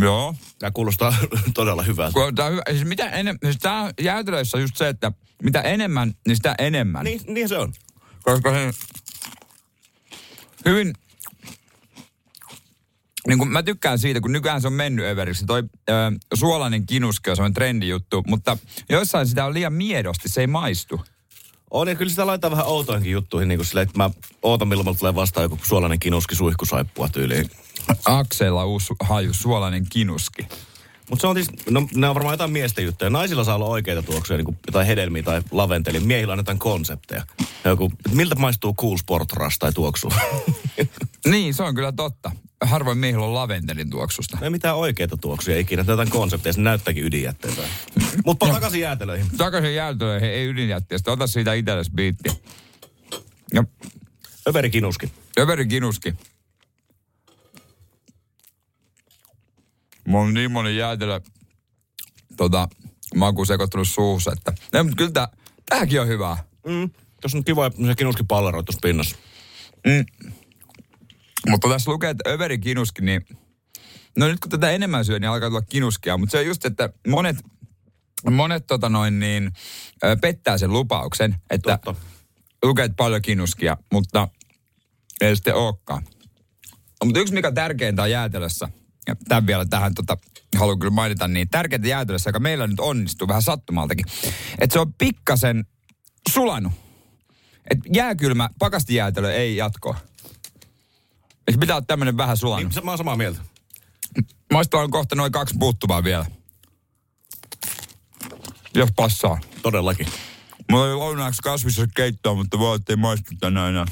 Joo. 0.00 0.34
Tämä 0.58 0.70
kuulostaa 0.70 1.14
todella 1.54 1.82
hyvältä. 1.82 2.20
On 2.20 2.32
hyvä. 2.50 2.62
Siis 2.70 2.84
mitä 2.84 3.08
enem... 3.08 3.38
siis 3.44 3.58
tää 3.58 3.90
jäätelöissä 4.00 4.56
on 4.56 4.62
just 4.62 4.76
se, 4.76 4.88
että 4.88 5.12
mitä 5.42 5.60
enemmän, 5.60 6.14
niin 6.26 6.36
sitä 6.36 6.54
enemmän. 6.58 7.04
Niin, 7.04 7.20
niin 7.26 7.48
se 7.48 7.58
on. 7.58 7.72
Koska 8.22 8.50
se 8.50 8.70
hyvin, 10.64 10.94
niin 13.28 13.38
kuin 13.38 13.52
mä 13.52 13.62
tykkään 13.62 13.98
siitä, 13.98 14.20
kun 14.20 14.32
nykyään 14.32 14.60
se 14.60 14.66
on 14.66 14.72
mennyt 14.72 15.06
överiksi. 15.06 15.46
Toi 15.46 15.62
ö, 15.90 15.92
suolainen 16.34 16.86
kinuski 16.86 17.30
on 17.30 17.36
semmoinen 17.36 17.54
trendijuttu, 17.54 18.22
mutta 18.26 18.58
joissain 18.88 19.26
sitä 19.26 19.44
on 19.44 19.54
liian 19.54 19.72
miedosti, 19.72 20.28
se 20.28 20.40
ei 20.40 20.46
maistu. 20.46 21.00
On, 21.70 21.88
ja 21.88 21.94
kyllä 21.94 22.10
sitä 22.10 22.26
laittaa 22.26 22.50
vähän 22.50 22.66
outoihinkin 22.66 23.12
juttuihin, 23.12 23.48
niin 23.48 23.58
kuin 23.58 23.66
silleen, 23.66 23.88
että 23.88 23.98
mä 23.98 24.10
ootan 24.42 24.68
milloin 24.68 24.86
mulle 24.86 24.98
tulee 24.98 25.14
vastaan 25.14 25.44
joku 25.44 25.58
suolainen 25.62 25.98
kinuski 25.98 26.34
suihkusaippua 26.34 27.08
tyyliin. 27.08 27.50
Akseilla 28.04 28.64
uusi 28.64 28.94
haju, 29.00 29.34
suolainen 29.34 29.86
kinuski. 29.90 30.48
Mutta 31.10 31.20
se 31.20 31.26
on 31.26 31.36
siis, 31.36 31.48
no 31.70 31.88
ne 31.94 32.08
on 32.08 32.14
varmaan 32.14 32.32
jotain 32.32 32.50
miesten 32.50 32.84
juttuja. 32.84 33.10
Naisilla 33.10 33.44
saa 33.44 33.54
olla 33.54 33.66
oikeita 33.66 34.02
tuoksuja, 34.02 34.36
niin 34.36 34.44
kuin 34.44 34.56
jotain 34.66 34.86
hedelmiä 34.86 35.22
tai 35.22 35.42
laventeli. 35.50 36.00
Miehillä 36.00 36.32
on 36.32 36.38
jotain 36.38 36.58
konsepteja. 36.58 37.26
Joku, 37.64 37.92
miltä 38.10 38.34
maistuu 38.34 38.74
Cool 38.74 38.96
Sport 38.96 39.28
tai 39.58 39.72
tuoksu? 39.72 40.12
Niin, 41.26 41.54
se 41.54 41.62
on 41.62 41.74
kyllä 41.74 41.92
totta. 41.92 42.30
Harvoin 42.62 42.98
miehillä 42.98 43.26
on 43.26 43.34
laventelin 43.34 43.90
tuoksusta. 43.90 44.38
No 44.40 44.44
ei 44.44 44.50
mitään 44.50 44.76
oikeita 44.76 45.16
tuoksuja 45.16 45.58
ikinä, 45.58 45.84
jotain 45.88 46.10
konsepteja, 46.10 46.52
se 46.52 46.60
näyttääkin 46.60 47.04
ydinjätteitä. 47.04 47.62
Mutta 48.24 48.46
no. 48.46 48.52
takaisin 48.52 48.80
jäätelöihin. 48.80 49.26
Takaisin 49.36 49.74
jäätelöihin, 49.74 50.30
ei 50.30 50.46
ydinjätteestä. 50.46 51.12
Ota 51.12 51.26
siitä 51.26 51.54
itsellesi 51.54 51.90
biitti. 51.90 52.42
Ja 53.54 53.64
Överi 54.48 54.70
kinuski. 54.70 55.12
Överi 55.38 55.66
kinuski. 55.66 56.14
Mulla 60.06 60.24
on 60.24 60.34
niin 60.34 60.50
moni 60.50 60.76
jäätelö 60.76 61.20
tota, 62.36 62.68
maku 63.16 63.44
sekoittunut 63.44 63.88
suussa, 63.88 64.32
että... 64.32 64.52
Ne, 64.72 64.82
mutta 64.82 64.96
kyllä 64.96 65.10
tää, 65.10 65.28
tääkin 65.68 66.00
on 66.00 66.08
hyvää. 66.08 66.44
Mm. 66.66 66.90
Tuossa 67.20 67.38
on 67.38 67.44
kiva, 67.44 67.66
että 67.66 67.86
se 67.86 67.94
kinuski 67.94 68.22
palleroi 68.28 68.64
tuossa 68.64 68.80
pinnassa. 68.82 69.16
Mm. 69.86 70.21
Mutta 71.48 71.68
tässä 71.68 71.90
lukee, 71.90 72.10
että 72.10 72.30
överi 72.30 72.58
kinuski, 72.58 73.02
niin... 73.02 73.26
No 74.18 74.28
nyt 74.28 74.40
kun 74.40 74.50
tätä 74.50 74.70
enemmän 74.70 75.04
syö, 75.04 75.18
niin 75.18 75.30
alkaa 75.30 75.48
tulla 75.48 75.62
kinuskia. 75.62 76.16
Mutta 76.16 76.30
se 76.30 76.38
on 76.38 76.46
just, 76.46 76.64
että 76.64 76.90
monet, 77.08 77.36
monet 78.30 78.66
tota 78.66 78.88
noin 78.88 79.20
niin, 79.20 79.50
pettää 80.20 80.58
sen 80.58 80.72
lupauksen, 80.72 81.36
että 81.50 81.78
Totta. 81.78 82.00
lukee 82.64 82.84
että 82.84 82.96
paljon 82.96 83.22
kinuskia, 83.22 83.76
mutta 83.92 84.28
ei 85.20 85.36
sitten 85.36 85.54
olekaan. 85.54 86.02
Mutta 87.04 87.20
yksi 87.20 87.34
mikä 87.34 87.52
tärkeintä 87.52 88.02
on 88.02 88.10
jäätelössä, 88.10 88.68
ja 89.08 89.16
tämän 89.28 89.46
vielä 89.46 89.64
tähän 89.64 89.94
tota, 89.94 90.16
haluan 90.56 90.78
kyllä 90.78 90.94
mainita, 90.94 91.28
niin 91.28 91.48
tärkeintä 91.48 91.88
jäätelössä, 91.88 92.28
joka 92.28 92.40
meillä 92.40 92.66
nyt 92.66 92.80
onnistuu 92.80 93.28
vähän 93.28 93.42
sattumaltakin, 93.42 94.06
että 94.58 94.72
se 94.72 94.80
on 94.80 94.94
pikkasen 94.94 95.64
sulanut. 96.30 96.72
Että 97.70 97.88
jääkylmä 97.92 98.50
pakastijäätelö 98.58 99.34
ei 99.34 99.56
jatkoa. 99.56 99.98
Et 101.48 101.60
pitää 101.60 101.76
olla 101.76 101.84
tämmöinen 101.86 102.16
vähän 102.16 102.36
sulanut. 102.36 102.74
Niin, 102.74 102.84
mä 102.84 102.90
oon 102.90 102.98
samaa 102.98 103.16
mieltä. 103.16 103.40
Maistellaan 104.52 104.90
kohta 104.90 105.14
noin 105.14 105.32
kaksi 105.32 105.54
puuttuvaa 105.58 106.04
vielä. 106.04 106.26
Jos 108.74 108.88
passaa. 108.96 109.40
Todellakin. 109.62 110.06
Mulla 110.70 110.84
oli 110.84 110.94
lounaaksi 110.94 111.42
kasvissa 111.42 111.86
keittoa, 111.94 112.34
mutta 112.34 112.58
voi 112.58 112.76
ettei 112.76 112.96
maistu 112.96 113.30
tänään 113.40 113.68
enää. 113.68 113.86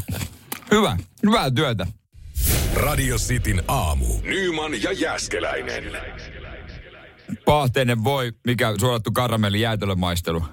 Hyvä. 0.70 0.96
Hyvää 1.22 1.50
työtä. 1.50 1.86
Radio 2.74 3.16
Cityn 3.16 3.62
aamu. 3.68 4.06
Nyman 4.22 4.82
ja 4.82 4.92
Jäskeläinen. 4.92 5.84
Pahteinen 7.44 8.04
voi, 8.04 8.32
mikä 8.46 8.74
suolattu 8.80 9.12
karamelli 9.12 9.60
jäätelömaistelu. 9.60 10.44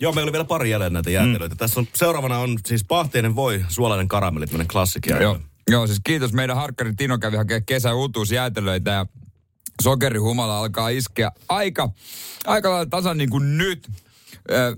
Joo, 0.00 0.12
meillä 0.12 0.26
oli 0.26 0.32
vielä 0.32 0.44
pari 0.44 0.70
jäljellä 0.70 0.90
näitä 0.90 1.10
jäätelöitä. 1.10 1.54
Mm. 1.54 1.58
Tässä 1.58 1.80
on, 1.80 1.86
seuraavana 1.94 2.38
on 2.38 2.58
siis 2.66 2.84
pahteinen 2.84 3.36
voi, 3.36 3.64
suolainen 3.68 4.08
karamelli, 4.08 4.46
tämmöinen 4.46 4.68
klassikki. 4.68 5.10
Joo, 5.10 5.38
joo, 5.70 5.86
siis 5.86 6.00
kiitos. 6.04 6.32
Meidän 6.32 6.56
harkkari 6.56 6.94
Tino 6.94 7.18
kävi 7.18 7.36
hakemaan 7.36 7.64
kesä 7.64 7.94
uutuusjäätelöitä 7.94 8.90
ja 8.90 9.06
sokerihumala 9.82 10.58
alkaa 10.58 10.88
iskeä 10.88 11.30
aika, 11.48 11.90
aika 12.46 12.70
lailla 12.70 12.86
tasan 12.90 13.18
niin 13.18 13.30
kuin 13.30 13.58
nyt 13.58 13.88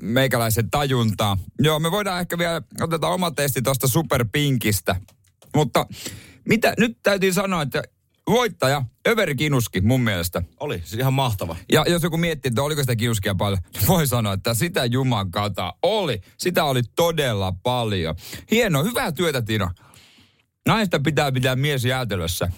meikäläisen 0.00 0.70
tajuntaa. 0.70 1.38
Joo, 1.58 1.78
me 1.78 1.90
voidaan 1.90 2.20
ehkä 2.20 2.38
vielä 2.38 2.62
oteta 2.80 3.08
oma 3.08 3.30
testi 3.30 3.62
tuosta 3.62 3.88
superpinkistä. 3.88 4.96
Mutta 5.54 5.86
mitä, 6.48 6.74
nyt 6.78 6.98
täytyy 7.02 7.32
sanoa, 7.32 7.62
että 7.62 7.82
voittaja, 8.32 8.82
Överi 9.08 9.34
Kinuski 9.34 9.80
mun 9.80 10.00
mielestä. 10.00 10.42
Oli, 10.60 10.78
siis 10.78 10.94
ihan 10.94 11.14
mahtava. 11.14 11.56
Ja 11.72 11.84
jos 11.88 12.02
joku 12.02 12.16
miettii, 12.16 12.48
että 12.48 12.62
oliko 12.62 12.80
sitä 12.80 12.96
kiuskia 12.96 13.34
paljon, 13.34 13.58
niin 13.74 13.86
voi 13.86 14.06
sanoa, 14.06 14.32
että 14.32 14.54
sitä 14.54 14.84
Juman 14.84 15.30
kata 15.30 15.74
oli. 15.82 16.20
Sitä 16.38 16.64
oli 16.64 16.82
todella 16.96 17.52
paljon. 17.62 18.14
Hienoa, 18.50 18.82
hyvää 18.82 19.12
työtä 19.12 19.42
Tino. 19.42 19.70
Naista 20.68 21.00
pitää 21.00 21.32
pitää 21.32 21.56
mies 21.56 21.84
jäätelössä. 21.84 22.52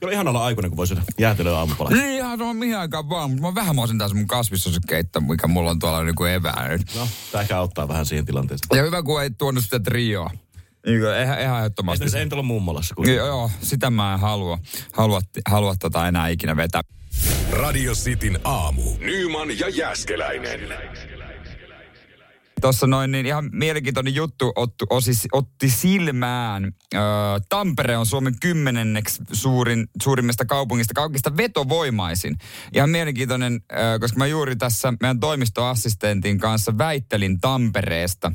Kyllä 0.00 0.12
ihan 0.12 0.28
olla 0.28 0.44
aikuinen, 0.44 0.70
kun 0.70 0.76
voi 0.76 0.86
syödä 0.86 1.02
jäätelöä 1.18 1.58
aamupala. 1.58 1.90
Niin 1.90 2.16
ihan 2.16 2.38
sama 2.38 2.54
mihin 2.54 2.78
aikaan 2.78 3.08
vaan, 3.08 3.30
mutta 3.30 3.46
mä 3.46 3.54
vähän 3.54 3.76
masin 3.76 3.98
taas 3.98 4.14
mun 4.14 4.26
kasvissosekeitto, 4.26 5.20
mikä 5.20 5.46
mulla 5.46 5.70
on 5.70 5.78
tuolla 5.78 6.04
niin 6.04 6.14
kuin 6.14 6.32
evää 6.32 6.68
nyt. 6.68 6.94
No, 6.94 7.08
tämä 7.32 7.42
ehkä 7.42 7.58
auttaa 7.58 7.88
vähän 7.88 8.06
siihen 8.06 8.26
tilanteeseen. 8.26 8.78
Ja 8.78 8.82
hyvä, 8.82 9.02
kun 9.02 9.22
ei 9.22 9.30
tuonut 9.30 9.64
sitä 9.64 9.80
trioa. 9.80 10.30
Niin 10.86 11.00
kuin, 11.00 11.22
ihan, 11.22 11.40
ihan 11.40 11.58
ehdottomasti. 11.58 12.04
Ei 12.04 12.10
se 12.10 12.18
ei 12.18 12.28
ollut 12.32 12.46
mummolassa. 12.46 12.94
Kun... 12.94 13.10
Joo, 13.10 13.26
joo, 13.26 13.50
sitä 13.62 13.90
mä 13.90 14.14
en 14.14 14.20
halua, 14.20 14.58
halua, 14.92 15.20
halua 15.48 15.74
tota 15.76 16.08
enää 16.08 16.28
ikinä 16.28 16.56
vetää. 16.56 16.82
Radio 17.50 17.92
Cityn 17.92 18.38
aamu. 18.44 18.82
Nyman 18.98 19.58
ja 19.58 19.68
Jäskeläinen. 19.68 20.60
Tuossa 22.60 22.86
noin 22.86 23.12
niin 23.12 23.26
ihan 23.26 23.50
mielenkiintoinen 23.52 24.14
juttu 24.14 24.52
otti, 24.56 24.84
osi, 24.90 25.12
otti 25.32 25.70
silmään. 25.70 26.64
Öö, 26.94 27.00
Tampere 27.48 27.96
on 27.96 28.06
Suomen 28.06 28.34
kymmenenneksi 28.40 29.22
suurin, 29.32 29.88
suurimmista 30.02 30.44
kaupungista, 30.44 30.94
kaikista 30.94 31.36
vetovoimaisin. 31.36 32.36
Ihan 32.74 32.90
mielenkiintoinen, 32.90 33.60
öö, 33.72 33.98
koska 33.98 34.18
mä 34.18 34.26
juuri 34.26 34.56
tässä 34.56 34.92
meidän 35.00 35.20
toimistoassistentin 35.20 36.38
kanssa 36.38 36.78
väittelin 36.78 37.40
Tampereesta 37.40 38.32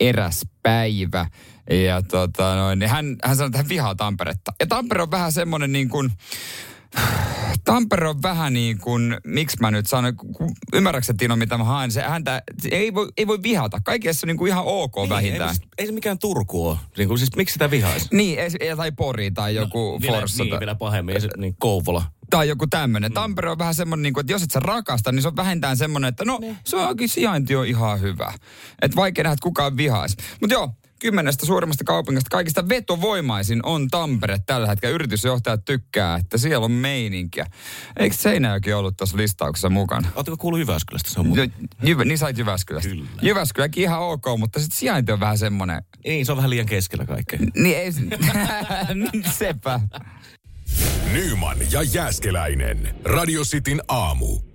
eräs 0.00 0.46
päivä. 0.62 1.26
Ja 1.70 2.02
tota 2.02 2.54
noin, 2.54 2.78
niin 2.78 2.90
hän, 2.90 3.16
hän 3.24 3.36
sanoi, 3.36 3.46
että 3.46 3.58
hän 3.58 3.68
vihaa 3.68 3.94
Tamperetta. 3.94 4.52
Ja 4.60 4.66
Tampere 4.66 5.02
on 5.02 5.10
vähän 5.10 5.32
semmoinen 5.32 5.72
niin 5.72 5.88
kuin, 5.88 6.12
Tampere 7.64 8.08
on 8.08 8.22
vähän 8.22 8.52
niin 8.52 8.78
kuin, 8.78 9.16
miksi 9.24 9.56
mä 9.60 9.70
nyt 9.70 9.86
sanon, 9.86 10.12
ymmärrätkö 10.72 11.14
Tino, 11.18 11.36
mitä 11.36 11.58
mä 11.58 11.64
haen, 11.64 11.90
se 11.90 12.02
häntä 12.02 12.42
ei 12.70 12.94
voi, 12.94 13.08
ei 13.16 13.26
voi 13.26 13.42
vihata. 13.42 13.80
Kaikessa 13.84 14.26
on 14.26 14.28
niin 14.28 14.36
kuin 14.36 14.48
ihan 14.48 14.64
ok 14.66 14.94
vähintään. 15.08 15.50
Ei, 15.50 15.56
ei, 15.62 15.68
ei, 15.78 15.86
se 15.86 15.92
mikään 15.92 16.18
Turku 16.18 16.68
ole. 16.68 16.76
Niin 16.98 17.08
kuin, 17.08 17.18
siis 17.18 17.36
miksi 17.36 17.52
sitä 17.52 17.70
vihaisi? 17.70 18.08
Niin, 18.12 18.38
ei- 18.38 18.76
tai 18.76 18.92
Pori 18.92 19.30
tai 19.30 19.54
joku 19.54 19.98
vielä, 20.02 20.16
Forssa. 20.20 20.42
Niin, 20.44 20.50
tai- 20.50 20.60
vielä 20.60 20.74
pahemmin. 20.74 21.14
Ei 21.14 21.20
se, 21.20 21.28
niin 21.36 21.56
Kouvola. 21.58 22.02
tai 22.30 22.48
joku 22.48 22.66
tämmöinen. 22.66 23.12
Tampere 23.12 23.50
on 23.50 23.58
vähän 23.58 23.74
semmoinen, 23.74 24.02
niin 24.02 24.12
kuin, 24.14 24.22
että 24.22 24.32
jos 24.32 24.42
et 24.42 24.50
sä 24.50 24.60
rakasta, 24.60 25.12
niin 25.12 25.22
se 25.22 25.28
on 25.28 25.36
vähintään 25.36 25.76
semmoinen, 25.76 26.08
että 26.08 26.24
no, 26.24 26.40
se 26.64 26.76
onkin 26.76 27.08
sijainti 27.08 27.56
on 27.56 27.66
ihan 27.66 28.00
hyvä. 28.00 28.32
Että 28.82 28.96
vaikea 28.96 29.24
nähdä, 29.24 29.32
että 29.34 29.42
kukaan 29.42 29.76
vihaisi. 29.76 30.16
Mutta 30.40 30.54
joo, 30.54 30.70
kymmenestä 31.00 31.46
suurimmasta 31.46 31.84
kaupungista 31.84 32.28
kaikista 32.30 32.68
vetovoimaisin 32.68 33.60
on 33.62 33.88
Tampere 33.88 34.38
tällä 34.46 34.66
hetkellä. 34.66 34.94
Yritysjohtajat 34.94 35.64
tykkää, 35.64 36.16
että 36.16 36.38
siellä 36.38 36.64
on 36.64 36.72
meininkiä. 36.72 37.46
Eikö 37.98 38.16
Seinäjoki 38.16 38.72
ollut 38.72 38.96
tuossa 38.96 39.16
listauksessa 39.16 39.70
mukana? 39.70 40.08
Oletteko 40.14 40.36
kuullut 40.36 40.60
Jyväskylästä? 40.60 41.10
Se 41.10 41.20
on 41.20 41.26
muuten. 41.26 41.52
Jyvä, 41.82 42.04
niin 42.04 42.18
sait 42.18 42.38
Jyväskylästä. 42.38 42.88
Kyllä. 42.88 43.04
Jyväskyläkin 43.22 43.82
ihan 43.82 44.00
ok, 44.00 44.24
mutta 44.38 44.60
sitten 44.60 44.78
sijainti 44.78 45.12
on 45.12 45.20
vähän 45.20 45.38
semmoinen. 45.38 45.82
Ei, 46.04 46.24
se 46.24 46.32
on 46.32 46.36
vähän 46.36 46.50
liian 46.50 46.66
keskellä 46.66 47.06
kaikkea. 47.06 47.38
Niin 47.56 47.76
ei, 47.76 47.92
sepä. 49.38 49.80
Nyman 51.12 51.58
ja 51.70 51.82
Jäskeläinen. 51.82 52.94
Radio 53.04 53.42
Cityn 53.42 53.82
aamu. 53.88 54.49